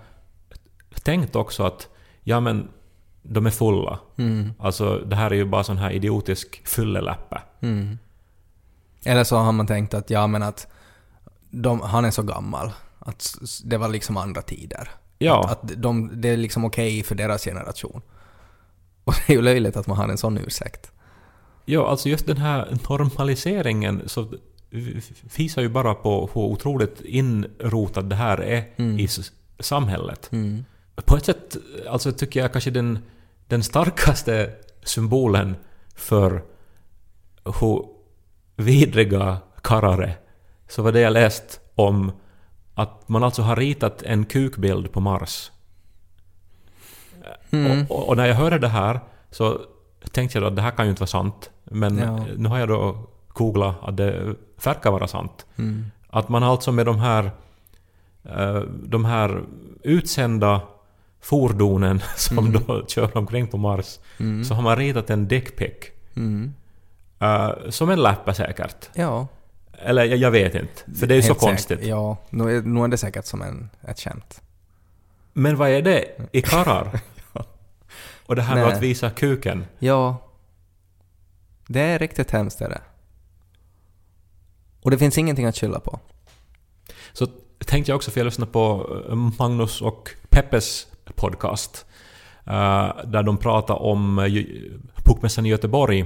[1.03, 1.89] tänkt också att
[2.23, 2.69] ja men
[3.23, 3.99] de är fulla.
[4.17, 4.53] Mm.
[4.59, 7.43] Alltså det här är ju bara sån här idiotisk fylleläppe.
[7.61, 7.99] Mm.
[9.05, 10.67] Eller så har man tänkt att ja men att
[11.51, 12.73] de, han är så gammal.
[12.99, 14.91] Att det var liksom andra tider.
[15.19, 15.45] Ja.
[15.45, 18.03] Att, att de, det är liksom okej okay för deras generation.
[19.05, 20.93] Och det är ju löjligt att man har en sån ursäkt.
[21.71, 24.27] Ja, alltså just den här normaliseringen så
[25.37, 28.99] visar ju bara på hur otroligt inrotat det här är mm.
[28.99, 29.09] i
[29.59, 30.29] samhället.
[30.33, 30.65] Mm.
[30.95, 31.57] På ett sätt
[31.89, 32.99] alltså tycker jag kanske den,
[33.49, 34.53] den starkaste
[34.83, 35.57] symbolen
[35.95, 36.43] för
[37.45, 37.85] hur
[38.57, 40.19] vidriga karlar är,
[40.69, 42.13] så var det jag läst om
[42.75, 45.51] att man alltså har ritat en kukbild på Mars.
[47.51, 47.87] Mm.
[47.89, 49.61] Och, och, när jag hörde det här så
[50.13, 51.51] tänkte jag att det här kan ju inte vara sant.
[51.65, 52.25] Men ja.
[52.37, 55.47] nu har jag då googlat att det verkar vara sant.
[55.57, 55.91] Mm.
[56.11, 57.31] Att man alltså med de här,
[58.25, 59.43] eh, de här
[59.83, 60.61] utsända
[61.21, 62.53] fordonen som mm.
[62.53, 64.45] då kör omkring på Mars, mm.
[64.45, 65.73] så har man ritat en dickpic.
[66.17, 66.55] Mm.
[67.23, 68.89] Uh, som en läppa säkert.
[68.95, 69.27] Ja.
[69.73, 71.79] Eller jag, jag vet inte, för det är ju så konstigt.
[71.79, 74.43] Säkert, ja, nu är, nu är det säkert som en, ett skämt.
[75.33, 77.01] Men vad är det i karrar?
[78.31, 79.65] Och det här med att visa kuken.
[79.79, 80.17] Ja.
[81.67, 82.81] Det är riktigt hemskt är det.
[84.83, 86.01] Och det finns ingenting att skylla på.
[87.13, 87.27] Så
[87.67, 91.87] tänkte jag också, för jag lyssnade på eh, Magnus och Peppes podcast,
[92.47, 94.45] uh, där de pratar om uh,
[95.05, 96.05] Bokmässan i Göteborg,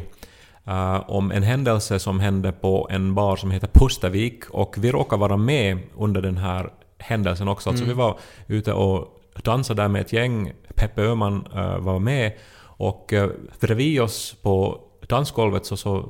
[1.06, 5.36] om en händelse som hände på en bar som heter Pustavik, och vi råkade vara
[5.36, 7.70] med under den här händelsen också.
[7.70, 7.96] Alltså mm.
[7.96, 12.32] vi var ute och dansade där med ett gäng, Peppe Öhman var med,
[12.76, 13.14] och
[13.60, 16.08] bredvid oss på dansgolvet så, så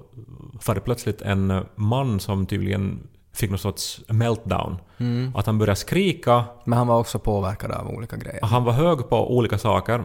[0.67, 4.79] var det plötsligt en man som tydligen fick någon sorts meltdown.
[4.99, 5.33] Mm.
[5.37, 6.45] Att han började skrika.
[6.65, 8.41] Men han var också påverkad av olika grejer.
[8.43, 10.05] Han var hög på olika saker.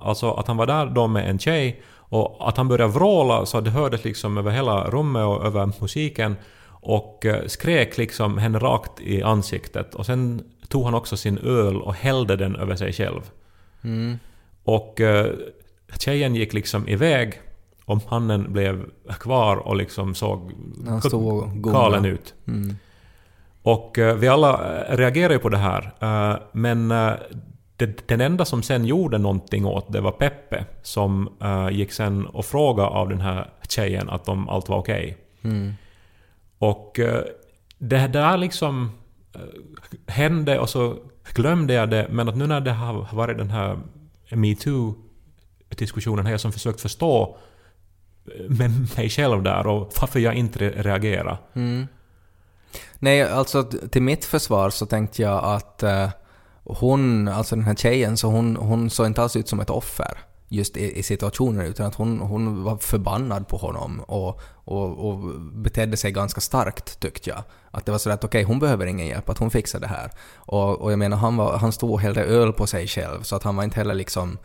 [0.00, 3.60] Alltså att han var där då med en tjej och att han började vråla så
[3.60, 6.36] det hördes liksom över hela rummet och över musiken
[6.66, 10.42] och eh, skrek liksom henne rakt i ansiktet och sen
[10.74, 13.20] tog han också sin öl och hällde den över sig själv.
[13.82, 14.18] Mm.
[14.64, 15.26] Och uh,
[15.98, 17.40] tjejen gick liksom iväg
[17.84, 20.52] och mannen blev kvar och liksom såg
[21.54, 22.34] galen ut.
[22.46, 22.76] Mm.
[23.62, 27.12] Och uh, vi alla eh, reagerade ju på det här, uh, men uh,
[27.76, 31.28] det, den enda som sen gjorde någonting åt det var Peppe, som
[31.70, 35.16] gick sen och frågade av den här tjejen att om allt var okej.
[35.40, 35.50] Okay.
[35.50, 35.72] Mm.
[36.58, 37.00] Och
[37.78, 38.90] det där liksom
[39.34, 39.40] Eh,
[40.06, 40.98] hände och så
[41.34, 43.78] glömde jag det, men att nu när det har varit den här
[44.30, 47.36] metoo-diskussionen har jag som försökt förstå
[48.26, 51.38] eh, med mig själv där och varför jag inte reagerar.
[51.54, 51.86] Mm.
[52.98, 56.08] Nej, alltså till mitt försvar så tänkte jag att eh,
[56.64, 60.18] hon, alltså den här tjejen, så hon, hon såg inte alls ut som ett offer
[60.54, 65.40] just i, i situationen utan att hon, hon var förbannad på honom och, och, och
[65.40, 67.42] betedde sig ganska starkt tyckte jag.
[67.70, 69.86] Att det var så att okej, okay, hon behöver ingen hjälp, att hon fixar det
[69.86, 70.10] här.
[70.34, 73.36] Och, och jag menar, han, var, han stod och hällde öl på sig själv så
[73.36, 74.38] att han var inte heller liksom...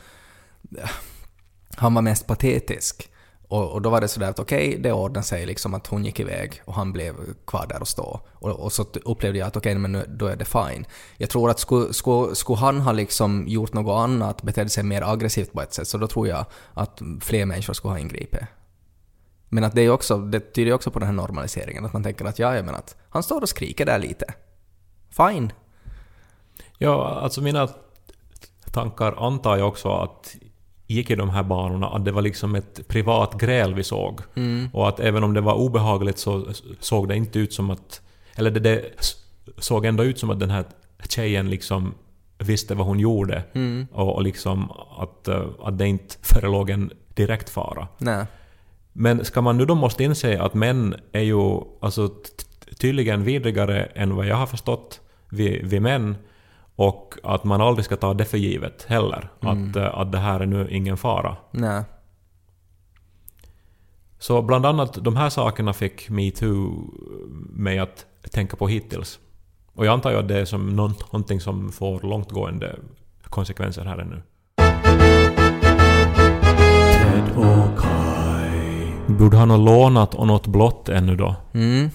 [1.76, 3.10] Han var mest patetisk.
[3.50, 6.06] Och, och, då var det sådär att okej, okay, det ordnade sig liksom att hon
[6.06, 8.20] gick iväg och han blev kvar där och stå.
[8.34, 10.86] Och, och så upplevde jag att okej, okay, men nu, då är det fine.
[11.18, 15.12] Jag tror att skulle, skulle, skulle han ha liksom gjort något annat, betett sig mer
[15.12, 18.42] aggressivt på ett sätt, så då tror jag att fler människor skulle ha ingripit.
[19.50, 22.26] Men att det, är också, det tyder också på den här normaliseringen, att man tänker
[22.26, 24.26] att ja, jag menar att han står och skriker där lite.
[25.10, 25.52] Fine.
[26.78, 27.70] Ja, alltså mina
[28.72, 30.36] tankar antar jag också att
[30.90, 34.22] gick i de här banorna, att det var liksom ett privat gräl vi såg.
[34.36, 34.70] Mm.
[34.74, 36.46] Och att även om det var obehagligt så
[36.80, 38.02] såg det inte ut som att...
[38.36, 38.82] Eller det, det
[39.58, 40.66] såg ändå ut som att den här
[41.10, 41.94] tjejen liksom
[42.38, 43.44] visste vad hon gjorde.
[43.54, 43.88] Mm.
[43.92, 47.88] Och, och liksom att, eh, att det inte förelåg en direkt fara.
[47.98, 48.26] Nej.
[48.94, 52.10] Men ska man nu då måste inse att män är ju alltså
[52.80, 55.00] tydligen vidrigare än vad jag har förstått
[55.30, 56.16] vid, vid män.
[56.80, 59.30] Och att man aldrig ska ta det för givet heller.
[59.42, 59.70] Mm.
[59.70, 61.38] Att, eh, att det här är nu ingen fara.
[61.52, 61.84] Nej.
[64.20, 66.92] Så bland annat de här sakerna fick metoo
[67.50, 69.20] mig att tänka på hittills.
[69.74, 72.76] Och jag antar ju att det är som någonting som får långtgående
[73.24, 74.22] konsekvenser här ännu.
[76.94, 78.94] Ted och Kai.
[79.08, 81.36] Borde ha något lånat och något blått ännu då.
[81.54, 81.90] Mm.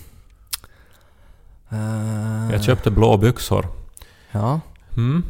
[1.73, 3.67] Uh, Jag köpte blå byxor.
[4.33, 4.61] Ja.
[4.97, 5.23] Mm.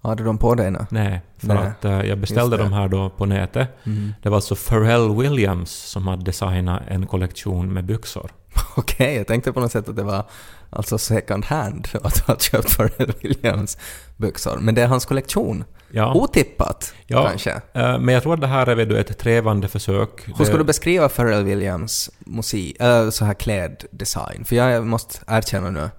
[0.00, 0.86] Har du dem på dig nu?
[0.90, 3.68] Nej, för Nej, att uh, jag beställde de här då på nätet.
[3.86, 4.12] Mm.
[4.22, 8.30] Det var alltså Pharrell Williams som hade designat en kollektion med byxor.
[8.76, 10.24] Okej, jag tänkte på något sätt att det var
[10.70, 13.78] alltså second hand att du har köpt Pharrell Williams
[14.16, 14.58] byxor.
[14.60, 15.64] Men det är hans kollektion.
[15.90, 17.28] Ja, Otippat, Ja.
[17.28, 17.50] kanske.
[17.72, 20.26] eh, men jag tror att det här är väl då ett trevande försök.
[20.26, 24.44] Hur Det- skulle du beskriva Pharrell Williams musik, äh, så här kläddesign?
[24.44, 25.90] För jag måste erkänna nu,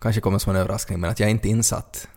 [0.00, 2.08] kanske kommer som en överraskning, men att jag är inte insatt.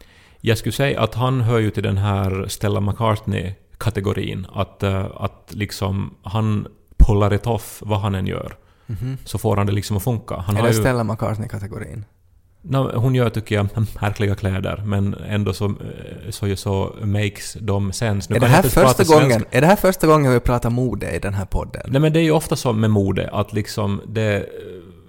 [0.45, 4.47] Jag skulle säga att han hör ju till den här Stella McCartney-kategorin.
[4.53, 8.55] Att, eh, att liksom han pullar it off vad han än gör.
[9.25, 10.35] Så får han det liksom att funka.
[10.35, 12.03] Han är det ju, Stella McCartney-kategorin?
[12.61, 13.67] No, hon gör, tycker jag,
[14.01, 18.33] märkliga kläder, men ändå så, eh, så, så makes de sense.
[18.33, 21.19] Nu Är det, här första gången, är det här första gången vi pratar mode i
[21.19, 21.81] den här podden?
[21.87, 24.45] Nej men det är ju ofta så med mode att liksom det...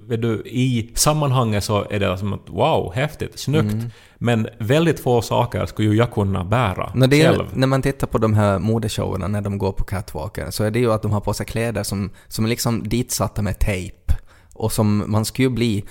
[0.06, 3.72] eh, Vet du, I sammanhanget så är det som att wow, häftigt, snyggt.
[3.72, 3.90] Mm.
[4.18, 7.46] Men väldigt få saker skulle ju jag kunna bära När, det, själv.
[7.52, 10.78] när man tittar på de här modeshowerna när de går på catwalken så är det
[10.78, 14.12] ju att de har på sig kläder som, som är liksom ditsatta med tejp.
[14.52, 15.84] Och som man skulle ju bli...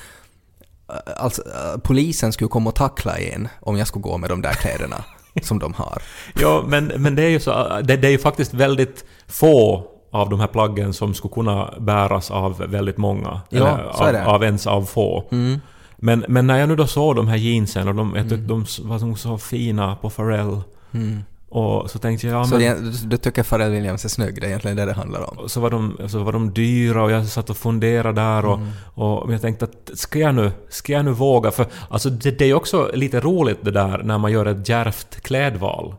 [0.89, 4.41] äh, Alltså, äh, polisen skulle komma och tackla en om jag skulle gå med de
[4.41, 5.04] där kläderna
[5.41, 6.01] som de har.
[6.41, 10.30] Ja, men, men det är ju så, det, det är ju faktiskt väldigt få av
[10.30, 13.41] de här plaggen som skulle kunna bäras av väldigt många.
[13.49, 15.23] Ja, av, av ens av få.
[15.32, 15.60] Mm.
[15.97, 18.65] Men, men när jag nu då såg de här jeansen och de, jag tyckte de
[18.82, 20.62] var så- fina på Pharrell.
[20.93, 21.19] Mm.
[21.49, 22.84] Och så tänkte jag, ja Så men...
[22.84, 25.38] du, du tycker Pharrell Williams är snygg, det är egentligen det det handlar om.
[25.38, 28.56] Och så var, de, så var de dyra och jag satt och funderade där och,
[28.58, 28.69] Mm.
[28.93, 31.51] och jag tänkte att ska jag nu, ska jag nu våga?
[31.51, 35.21] För alltså det, det är också lite roligt det där när man gör ett djärvt
[35.21, 35.95] klädval.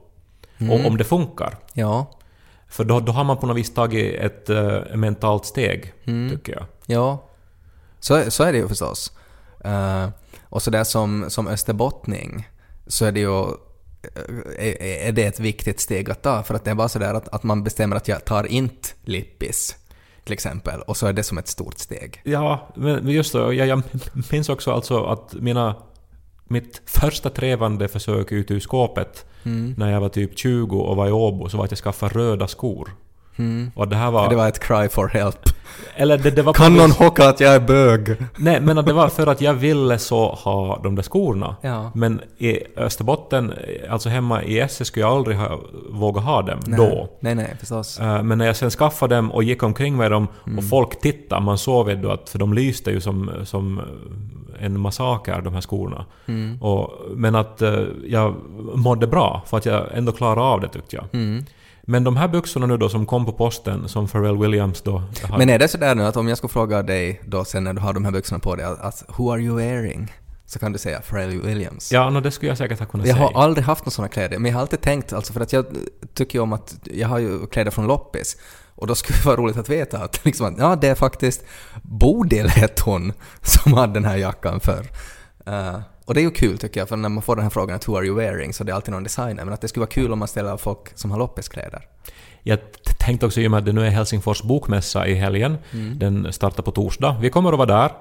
[0.58, 0.72] Mm.
[0.72, 1.54] Och om det funkar.
[1.72, 2.06] Ja,
[2.68, 6.30] För då, då har man på något vis tagit ett eh, mentalt steg, Mm.
[6.30, 6.64] tycker jag.
[6.86, 7.22] ja.
[8.00, 9.12] Så, så är det ju förstås.
[9.64, 10.08] Uh,
[10.42, 12.48] och så där som, som österbottning
[12.86, 13.46] så är det ju eh,
[14.58, 17.28] är, är det ett viktigt steg att ta för att det är bara sådär att,
[17.28, 19.76] att man bestämmer att jag tar inte lippis
[20.24, 22.20] till exempel och så är det som ett stort steg.
[22.24, 23.38] Ja, men just det.
[23.38, 23.82] Jag, jag
[24.32, 25.74] minns också alltså att mina...
[26.48, 29.74] Mitt första trevande försök ut ur skåpet Mm.
[29.78, 32.48] när jag var typ 20 och var i Åbo så var att jag skaffade röda
[32.48, 32.88] skor.
[33.36, 33.70] Mm.
[33.74, 34.28] Och det här var...
[34.30, 35.38] Det var ett cry for help.
[35.96, 36.52] Eller det, det var...
[36.52, 38.16] Kan någon hocka att jag är bög?
[38.36, 41.56] Nej, men att det var för att jag ville så ha de där skorna.
[41.60, 41.90] Ja.
[41.94, 43.52] Men i Österbotten,
[43.90, 46.78] alltså hemma i Esse, skulle jag aldrig ha vågat ha dem Nej.
[46.78, 47.08] då.
[47.20, 48.00] Nej, nej, förstås.
[48.00, 50.58] Eh, Men när jag sen skaffade dem och gick omkring med dem Mm.
[50.58, 53.80] och folk tittade, man såg vet du att för de lyste ju som, som
[54.60, 56.06] en massaker de här skorna.
[56.26, 56.62] Mm.
[56.62, 58.34] Och, men att eh, jag
[58.74, 61.04] mådde bra för att jag ändå klarade av det tyckte jag.
[61.12, 61.44] Mm.
[61.88, 65.38] Men de här byxorna nu då som kom på posten som Pharrell Williams då hade-
[65.38, 67.80] Men är det sådär nu att om jag skulle fråga dig då sen när du
[67.80, 70.12] har de här byxorna på dig att, att “Who are you wearing?”
[70.48, 71.92] så kan du säga Pharrell Williams.
[71.92, 73.28] Ja, no, det skulle jag säkert ha kunnat Jag säga.
[73.32, 75.66] har aldrig haft några sådana kläder, men jag har alltid tänkt, alltså för att jag
[76.14, 78.36] tycker ju om att, jag har ju kläder från loppis,
[78.76, 81.44] och då skulle det vara roligt att veta att, liksom, att ja, det är faktiskt
[81.82, 83.12] Bodil hette hon
[83.42, 84.86] som hade den här jackan för
[85.48, 87.76] Eh, och det är ju kul tycker jag, för när man får den här frågan
[87.76, 89.80] att “Who are you wearing?” så det är alltid någon designer, men att det skulle
[89.80, 91.82] vara kul om man ställer folk som har loppeskläder.
[92.42, 92.58] Jag
[92.98, 95.98] tänkte också i och med att det nu är Helsingfors bokmässa i helgen, Mm.
[95.98, 97.16] den startar på torsdag.
[97.20, 97.92] Vi kommer att vara där.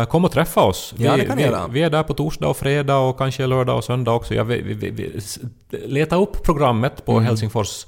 [0.00, 0.94] Eh, Kom och träffa oss.
[0.96, 1.66] Ja, vi, det kan vi, göra.
[1.70, 4.34] vi är där på torsdag och fredag och kanske lördag och söndag också.
[4.34, 5.20] Ja, vi, vi, vi,
[5.86, 7.24] leta upp programmet på Mm.
[7.24, 7.86] Helsingfors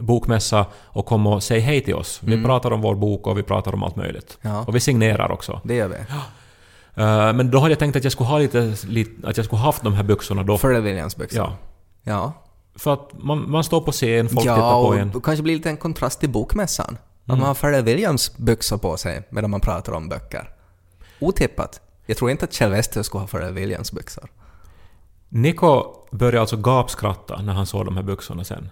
[0.00, 2.20] bokmässa och kom och säg hej till oss.
[2.22, 4.38] Vi pratar om vår bok och vi pratar om allt möjligt.
[4.42, 4.56] Mm.
[4.56, 4.64] Ja.
[4.66, 5.60] Och vi signerar också.
[5.64, 5.94] Det gör vi.
[7.02, 9.62] Eh, men då hade jag tänkt att jag skulle ha lite, lite att jag skulle
[9.62, 10.58] haft de här byxorna då.
[10.58, 11.38] Pharrell Williams-byxor.
[11.38, 11.52] Ja.
[12.02, 12.32] Ja.
[12.76, 15.10] För att man, man står på scen, folk ja, tittar på och en.
[15.10, 16.86] det kanske blir lite en kontrast till bokmässan.
[17.24, 17.38] Att Mm.
[17.40, 20.50] man har Pharrell Williams-byxor på sig medan man pratar om böcker.
[21.20, 21.80] Otippat.
[22.06, 24.28] Jag tror inte att Kjell Wester skulle ha Pharrell Williams-byxor.
[25.28, 28.70] Nico började alltså gapskratta när han såg de här byxorna sen.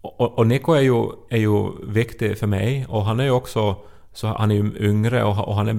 [0.00, 3.76] Och, och, Nico är ju, är ju viktig för mig och han är ju också
[4.12, 5.74] så han är ju yngre och, och han är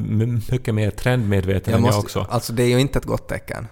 [0.52, 2.26] mycket mer trendmedveten än jag också.
[2.30, 3.68] Alltså det är ju inte ett gott tecken.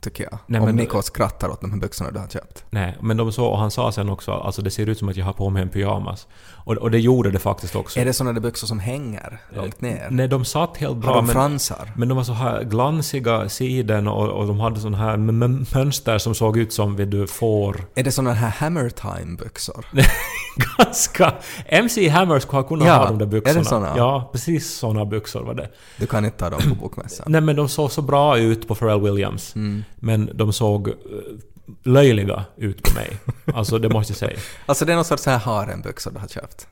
[0.00, 0.38] Tycker jag.
[0.46, 2.64] Nej, om men- Nico skrattar åt de här byxorna du har köpt.
[2.70, 5.16] Nej, men de så, och han sa sen också alltså det ser ut som att
[5.16, 6.26] jag har på mig en pyjamas.
[6.64, 8.00] Och, och det gjorde det faktiskt också.
[8.00, 10.08] Är det sådana där byxor som hänger långt ner?
[10.10, 11.92] Nej, de satt helt bra Har de men, fransar?
[11.96, 16.34] men de var så här glansiga siden och, och de hade sån här mönster som
[16.34, 19.84] såg ut som vid du får Är det såna här Hammer Time-byxor?
[20.78, 21.34] ganska...
[21.66, 23.64] MC Hammer skulle ha kunnat Ja, ha de där är det byxorna.
[23.64, 23.92] såna?
[23.96, 25.68] Ja, precis såna byxor var det.
[25.96, 27.26] Du kan inte ta dem på bokmässan.
[27.28, 29.54] Nej men de såg så bra ut på Pharrell Williams.
[29.56, 29.84] Mm.
[30.00, 30.94] Men de såg eh,
[31.82, 33.10] löjliga ut på mig.
[33.54, 34.38] Alltså det måste jag säga.
[34.66, 36.66] Alltså det är någon sorts så här harembyxor du har köpt?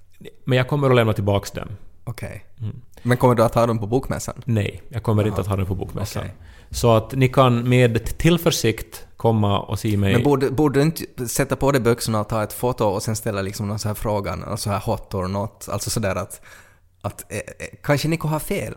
[0.45, 1.69] Men jag kommer att lämna tillbaks dem.
[2.05, 2.45] Okej.
[2.61, 2.81] Mm.
[3.03, 4.43] Men kommer du att ha dem på bokmässan?
[4.45, 6.23] Nej, jag kommer inte att ha den på bokmässan.
[6.23, 6.35] Okej.
[6.71, 10.13] Så att ni kan med tillförsikt komma och se mig...
[10.13, 13.17] Men borde, borde du inte sätta på dig byxorna och ta ett foto och sen
[13.17, 16.41] ställa liksom någon så här frågan, någon så här hot or not, alltså sådär att,
[17.03, 17.43] att eh, eh,
[17.83, 18.75] kanske Niko har fel?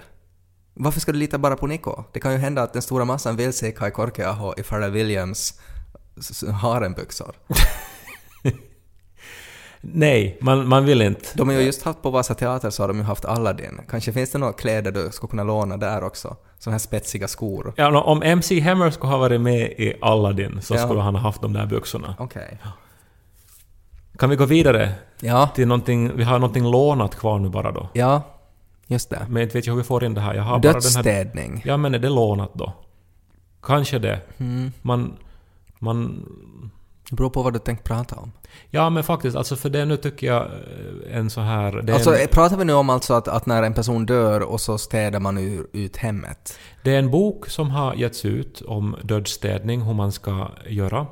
[0.74, 2.04] Varför ska du lita bara på Niko?
[2.12, 5.60] Det kan ju hända att den stora massan vill se Kai Korkeaho i Pharrell Williams
[6.62, 7.36] harenbyxor.
[9.84, 11.26] Nej, man, man vill inte.
[11.34, 13.80] De har ju just haft på Vasa Teater så har de ju haft Aladdin.
[13.90, 16.36] Kanske finns det några kläder du skulle kunna låna där också?
[16.60, 17.74] Såna här spetsiga skor.
[17.78, 20.80] Ja, om MC Hammer skulle ha varit med i Aladdin så Ja.
[20.86, 22.16] skulle han ha haft de där byxorna.
[22.20, 22.58] Okej.
[24.20, 26.18] Kan vi gå vidare Ja, till någonting...
[26.18, 27.90] Vi har någonting lånat kvar nu bara då.
[27.94, 28.22] ja,
[28.92, 29.26] just det.
[29.30, 30.34] Men inte vet jag hur vi får in det här.
[30.34, 30.74] Jag har bara den här...
[30.74, 31.62] Dödsstädning.
[31.66, 32.74] Ja, men är det lånat då?
[33.62, 34.22] Kanske det.
[34.38, 34.72] Mm.
[34.82, 35.14] Man...
[35.80, 36.26] Man...
[37.10, 38.32] Det beror på vad du tänkt prata om.
[38.70, 41.92] Ja, men faktiskt, alltså för det nu tycker jag eh, en så här...
[41.92, 44.78] Alltså, en, pratar vi nu om alltså att, att när en person dör och så
[44.78, 46.60] städar man ur, ut hemmet?
[46.84, 51.08] det är en bok som har getts ut om dödsstädning, hur man ska göra.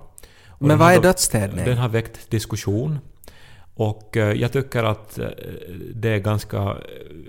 [0.48, 1.66] Och Men vad är dödsstädning?
[1.66, 3.00] Den har väckt diskussion.
[3.80, 5.28] Och eh, jag tycker att eh,
[5.96, 6.78] det är ganska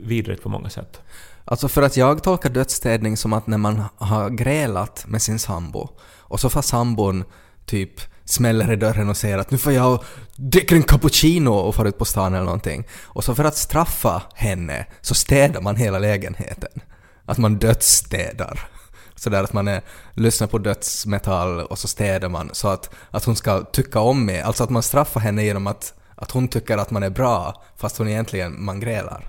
[0.02, 1.00] vidrigt på många sätt.
[1.44, 5.88] Alltså för att jag tolkar dödsstädning som att när man har grälat med sin sambo
[6.18, 7.24] och så får sambon
[7.66, 7.90] typ
[8.24, 10.04] smäller i dörren och säger att nu får jag
[10.36, 12.86] dricka en cappuccino och fara ut på stan eller någonting.
[13.02, 16.80] Och så för att straffa henne så städar man hela lägenheten.
[17.24, 18.68] Att man dödsstädar.
[19.14, 19.82] Sådär att man är,
[20.14, 24.40] lyssnar på dödsmetall och så städar man så att, att hon ska tycka om mig.
[24.40, 27.98] Alltså att man straffar henne genom att, att hon tycker att man är bra fast
[27.98, 29.26] hon egentligen, man grälar.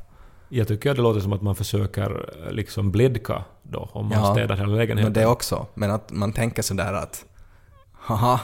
[0.49, 4.17] Jag tycker att det låter som att man försöker eh, liksom blidka då, om man
[4.23, 5.13] Ja, städar hela Men lägenheten.
[5.13, 5.65] det också.
[5.73, 7.25] Men att man tänker sådär att
[7.93, 8.39] haha,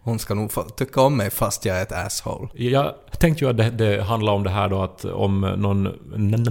[0.00, 2.48] hon ska nog tycka om mig fast jag är ett asshole.
[2.54, 5.82] Jag tänkte ju att det, det handlar om det här då att om någon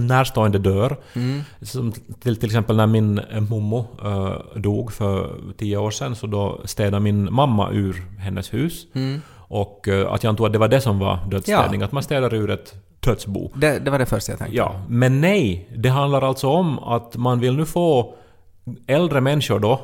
[0.06, 1.40] närstående dör, Mm.
[1.62, 6.60] som till, till exempel när min mommo eh, dog för tio år sedan, så då
[6.64, 8.86] städade min mamma ur hennes hus.
[8.94, 9.20] Mm.
[9.48, 11.86] Och eh, att jag antog att det var det som var dödsstädning, Ja.
[11.86, 13.50] att man städar ur ett dödsbo.
[13.54, 14.56] Det, det var det första jag tänkte.
[14.56, 15.68] Ja, men nej.
[15.76, 18.14] Det handlar alltså om att man vill nu få
[18.86, 19.80] äldre människor då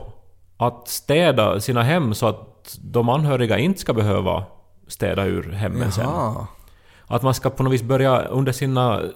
[0.56, 4.44] att städa sina hem så att de anhöriga inte ska behöva
[4.88, 6.06] städa ur hemmen sen.
[7.12, 9.06] Att man ska på något vis börja under sina eh,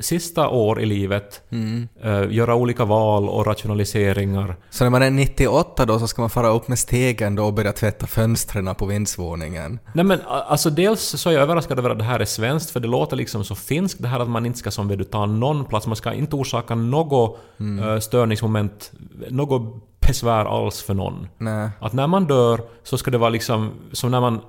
[0.00, 1.88] sista år i livet Mm.
[2.02, 4.56] eh, göra olika val och rationaliseringar.
[4.70, 7.54] Så när man är 98 då så ska man fara upp med stegen då och
[7.54, 9.78] börja tvätta fönstren på vindsvåningen.
[9.92, 12.80] Nej men alltså dels så är jag överraskad över att det här är svenskt för
[12.80, 15.64] det låter liksom så finskt det här att man inte ska som du ta någon
[15.64, 17.38] plats, man ska inte orsaka något
[17.82, 18.92] eh, störningsmoment,
[19.30, 19.74] något
[20.06, 21.28] besvär alls för någon.
[21.38, 21.70] Nej.
[21.80, 24.40] Att när man dör så ska det vara liksom som när man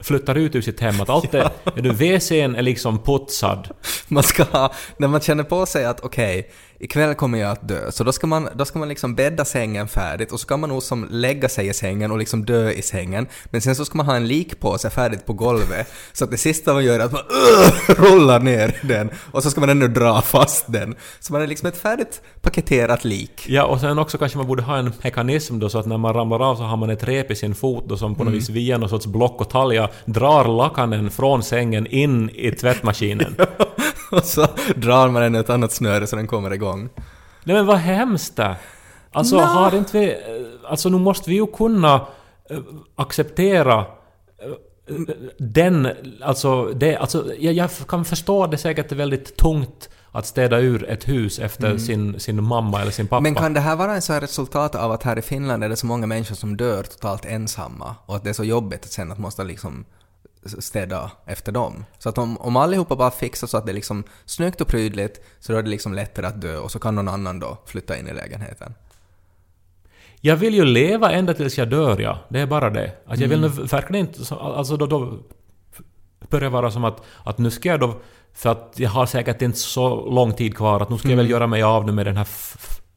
[0.00, 1.40] flyttar ut ur sitt hem, att allt är...
[1.76, 3.68] är du, WCn är liksom putsad.
[4.08, 7.92] Man ska ha, när man känner på sig att okej, ikväll kommer jag att dö.
[7.92, 10.70] Så då ska man, då ska man liksom bädda sängen färdigt och så ska man
[10.70, 13.26] nog som lägga sig i sängen och liksom dö i sängen.
[13.44, 15.92] Men sen så ska man ha en likpåse färdigt på golvet.
[16.12, 19.50] Så att det sista man gör är att man uh, rollar ner den och så
[19.50, 20.94] ska man ännu dra fast den.
[21.20, 23.46] Så man är liksom ett färdigt paketerat lik.
[23.48, 26.14] Ja, och sen också kanske man borde ha en mekanism då så att när man
[26.14, 28.48] ramlar av så har man ett rep i sin fot då som på något vis
[28.48, 33.36] via någon sorts block och talja drar lakanen från sängen in i tvättmaskinen.
[34.10, 34.46] och så
[34.76, 36.88] drar man den i ett annat snöre så den kommer igång.
[37.44, 38.56] Nej men vad hemskt det!
[39.12, 39.42] Alltså Nå.
[39.42, 40.16] har inte vi...
[40.68, 41.94] Alltså nu måste vi ju kunna
[42.50, 42.58] eh,
[42.96, 44.96] acceptera eh,
[45.38, 45.88] den...
[46.22, 50.90] Alltså, det, alltså jag, jag kan förstå det säkert är väldigt tungt att städa ur
[50.90, 53.20] ett hus efter sin, sin mamma eller sin pappa.
[53.20, 55.68] Men kan det här vara en sån här resultat av att här i Finland är
[55.68, 58.92] det så många människor som dör totalt ensamma och att det är så jobbigt att
[58.92, 59.84] sen att måste liksom
[60.48, 61.84] städa efter dem.
[61.98, 65.20] Så att om, om allihopa bara fixar så att det är liksom snyggt och prydligt
[65.40, 67.98] så då är det liksom lättare att dö och så kan någon annan då flytta
[67.98, 68.74] in i lägenheten.
[70.20, 72.18] Jag vill ju leva ända tills jag dör, ja.
[72.28, 72.92] Det är bara det.
[73.06, 74.24] Att jag vill nu verkligen inte...
[74.24, 75.18] så- Alltså då, då
[76.30, 77.94] börjar vara som att, att nu ska jag då...
[78.32, 81.30] För att jag har säkert inte så lång tid kvar, att nu ska jag väl
[81.30, 82.28] göra mig av nu med den här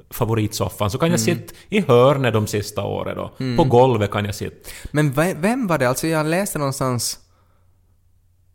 [0.09, 0.91] favoritsoffan.
[0.91, 3.31] Så kan jag sitta i hörnet de sista åren då.
[3.57, 4.69] På golvet kan jag sitta.
[4.91, 5.89] Men ve- vem var det?
[5.89, 7.19] Alltså jag läste någonstans...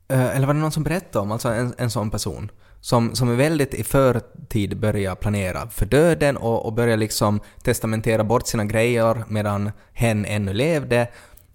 [0.09, 2.51] eh, eller var det någon som berättade om alltså en, en sån person?
[2.81, 8.25] Som, som är väldigt i förtid börjar planera för döden och, och börjar liksom testamentera
[8.25, 11.09] bort sina grejer medan hen ännu levde.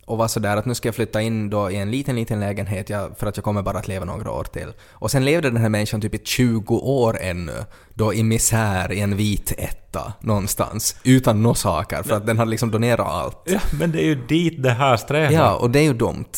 [0.05, 2.89] Och var sådär att nu ska jag flytta in då i en liten, liten lägenhet
[2.89, 4.73] jag, för att jag kommer bara att leva några år till.
[4.91, 8.99] Och sen levde den här människan typ i 20 år ännu, då i misär i
[8.99, 13.37] en vit etta någonstans, utan några saker, för att den hade liksom donerat allt.
[13.45, 15.31] Ja, men det är ju dit det här strävar.
[15.31, 16.33] Ja, och det är ju dumt.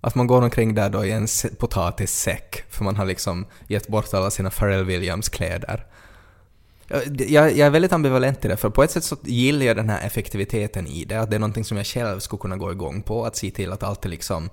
[0.00, 1.26] Att man går omkring där då i en
[1.58, 5.86] potatissäck, för man har liksom gett bort alla sina Pharrell Williams-kläder.
[7.28, 9.90] Jag, jag är väldigt ambivalent till det, för på ett sätt så gillar jag den
[9.90, 13.02] här effektiviteten i det, att det är någonting som jag själv skulle kunna gå igång
[13.02, 14.50] på, att se till att allt är liksom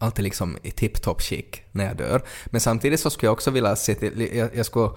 [0.00, 2.22] allt är liksom i tipptopp skick när jag dör.
[2.46, 4.90] Men samtidigt så skulle jag också vilja se till, jag, jag skulle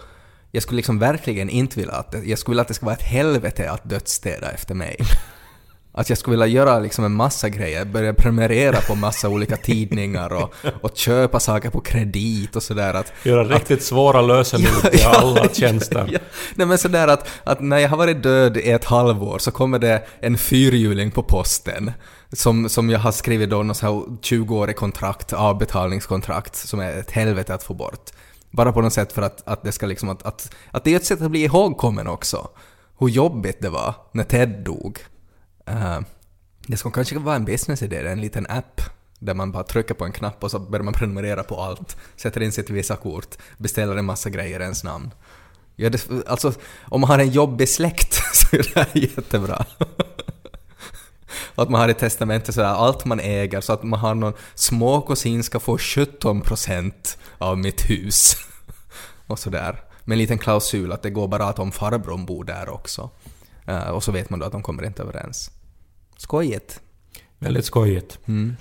[0.51, 3.01] jag skulle liksom verkligen inte vilja att, jag skulle vilja att det ska vara ett
[3.01, 4.97] helvete att dödsstäda efter mig.
[5.97, 10.33] Att jag skulle vilja göra liksom en massa grejer, börja prenumerera på massa olika tidningar
[10.33, 12.93] och, och köpa saker på kredit och sådär.
[12.93, 16.09] Att, Göra riktigt svåra lösenord till alla tjänster.
[16.11, 16.19] Ja,
[16.55, 19.79] nej men sådär att, att när jag har varit död i ett halvår så kommer
[19.79, 21.91] det en fyrhjuling på posten
[22.33, 27.11] som, som jag har skrivit då något så här 20-årig kontrakt, avbetalningskontrakt som är ett
[27.11, 28.11] helvete att få bort.
[28.51, 30.95] Bara på något sätt för att, att det ska liksom att, att, att det är
[30.95, 32.47] ett sätt att bli ihågkommen också.
[32.99, 34.99] Hur jobbigt det var när Ted dog.
[35.65, 35.99] Eh,
[36.67, 38.81] det skulle kanske vara en businessidé, en liten app
[39.19, 42.41] där man bara trycker på en knapp och så börjar man prenumerera på allt, sätter
[42.41, 45.11] in sitt Visa-kort, beställer en massa grejer i ens namn.
[45.75, 49.65] Ja, det, alltså, om man har en jobbig släkt så är det här jättebra.
[51.55, 55.43] Att man har i testamentet sådär allt man äger så att man har någon småkusin
[55.43, 58.35] ska få 17% av mitt hus.
[59.27, 59.83] Och sådär.
[60.03, 63.09] Med en liten klausul att det går bara att om farbrorn bor där också.
[63.65, 65.51] Eh, och så vet man då att de kommer inte överens.
[66.17, 66.81] Skojigt.
[67.39, 68.19] Väldigt skojigt.
[68.25, 68.55] Mm.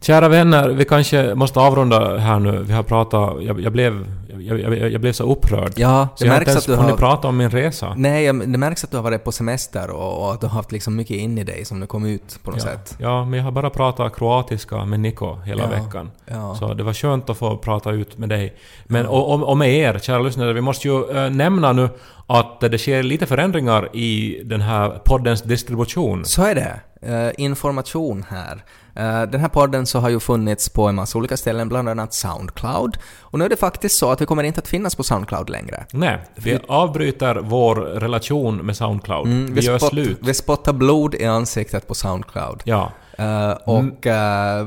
[0.00, 2.62] Kära vänner, vi kanske måste avrunda här nu.
[2.62, 3.42] Vi har pratat...
[3.42, 5.72] Jag, jag, blev, jag, jag, jag blev så upprörd.
[5.76, 6.96] Ja, så det jag har märks inte att ens du hunnit har...
[6.98, 7.94] prata om min resa.
[7.96, 10.54] Nej, jag- det märks att du har varit på semester och, och att du har
[10.54, 12.96] haft liksom mycket in i dig som du kom ut på något Ja, sätt.
[12.98, 16.10] ja, men jag har bara pratat kroatiska med Niko hela Ja, veckan.
[16.26, 16.54] ja.
[16.58, 18.54] Så det var skönt att få prata ut med dig.
[18.86, 21.88] Men och, och, och med er, kära lyssnare, vi måste ju äh, nämna nu
[22.26, 26.24] att det sker lite förändringar i den här poddens distribution.
[26.24, 26.80] Så är det.
[27.02, 28.64] Eh, information här.
[28.94, 32.14] Eh, den här podden så har ju funnits på en massa olika ställen, bland annat
[32.14, 32.98] Soundcloud.
[33.20, 35.86] Och nu är det faktiskt så att vi kommer inte att finnas på Soundcloud längre.
[35.92, 39.26] Nej, vi avbryter vår relation med Soundcloud.
[39.26, 40.18] Mm, vi gör spott- slut.
[40.22, 42.62] vi spottar blod i ansiktet på Soundcloud.
[42.64, 42.92] Ja.
[43.18, 44.66] Eh, och eh,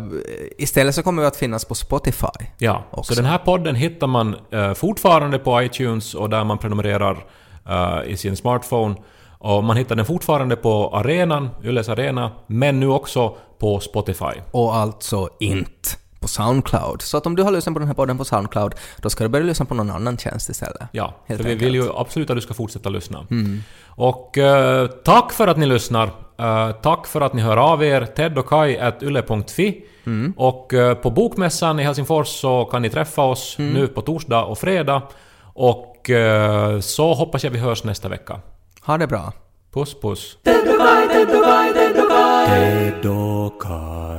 [0.57, 2.27] istället så kommer vi att finnas på Spotify.
[2.57, 3.13] Ja, också.
[3.13, 7.17] så den här podden hittar man eh, fortfarande på iTunes och där man prenumererar
[8.05, 8.95] i sin smartphone.
[9.43, 14.25] Och man hittar den fortfarande på arenan, Yles Arena, men nu också på Spotify.
[14.51, 15.89] Och alltså inte
[16.21, 17.01] på Soundcloud.
[17.01, 19.27] Så att om du har lyssnat på den här podden på Soundcloud, då ska du
[19.29, 20.81] börja lyssna på någon annan tjänst istället.
[20.91, 21.61] Ja, Helt för vi enkelt.
[21.69, 21.73] Mm.
[21.73, 23.25] vill ju absolut att du ska fortsätta lyssna.
[23.87, 26.09] Och eh, tack för att ni lyssnar.
[26.39, 28.05] Eh, tack för att ni hör av er.
[28.05, 29.85] Ted och Kai at yle.fi.
[30.05, 30.33] Mm.
[30.37, 33.73] Och eh, på Bokmässan i Helsingfors så kan ni träffa oss Mm.
[33.73, 35.01] nu på torsdag och fredag.
[35.53, 38.39] Och eh, så hoppas jag vi hörs nästa vecka.
[38.85, 39.33] Ha det bra.
[39.73, 40.37] Puss puss.
[40.43, 42.47] Ted och Kai, Ted och Kai, Ted och Kai.
[42.47, 44.10] Ted och Kai.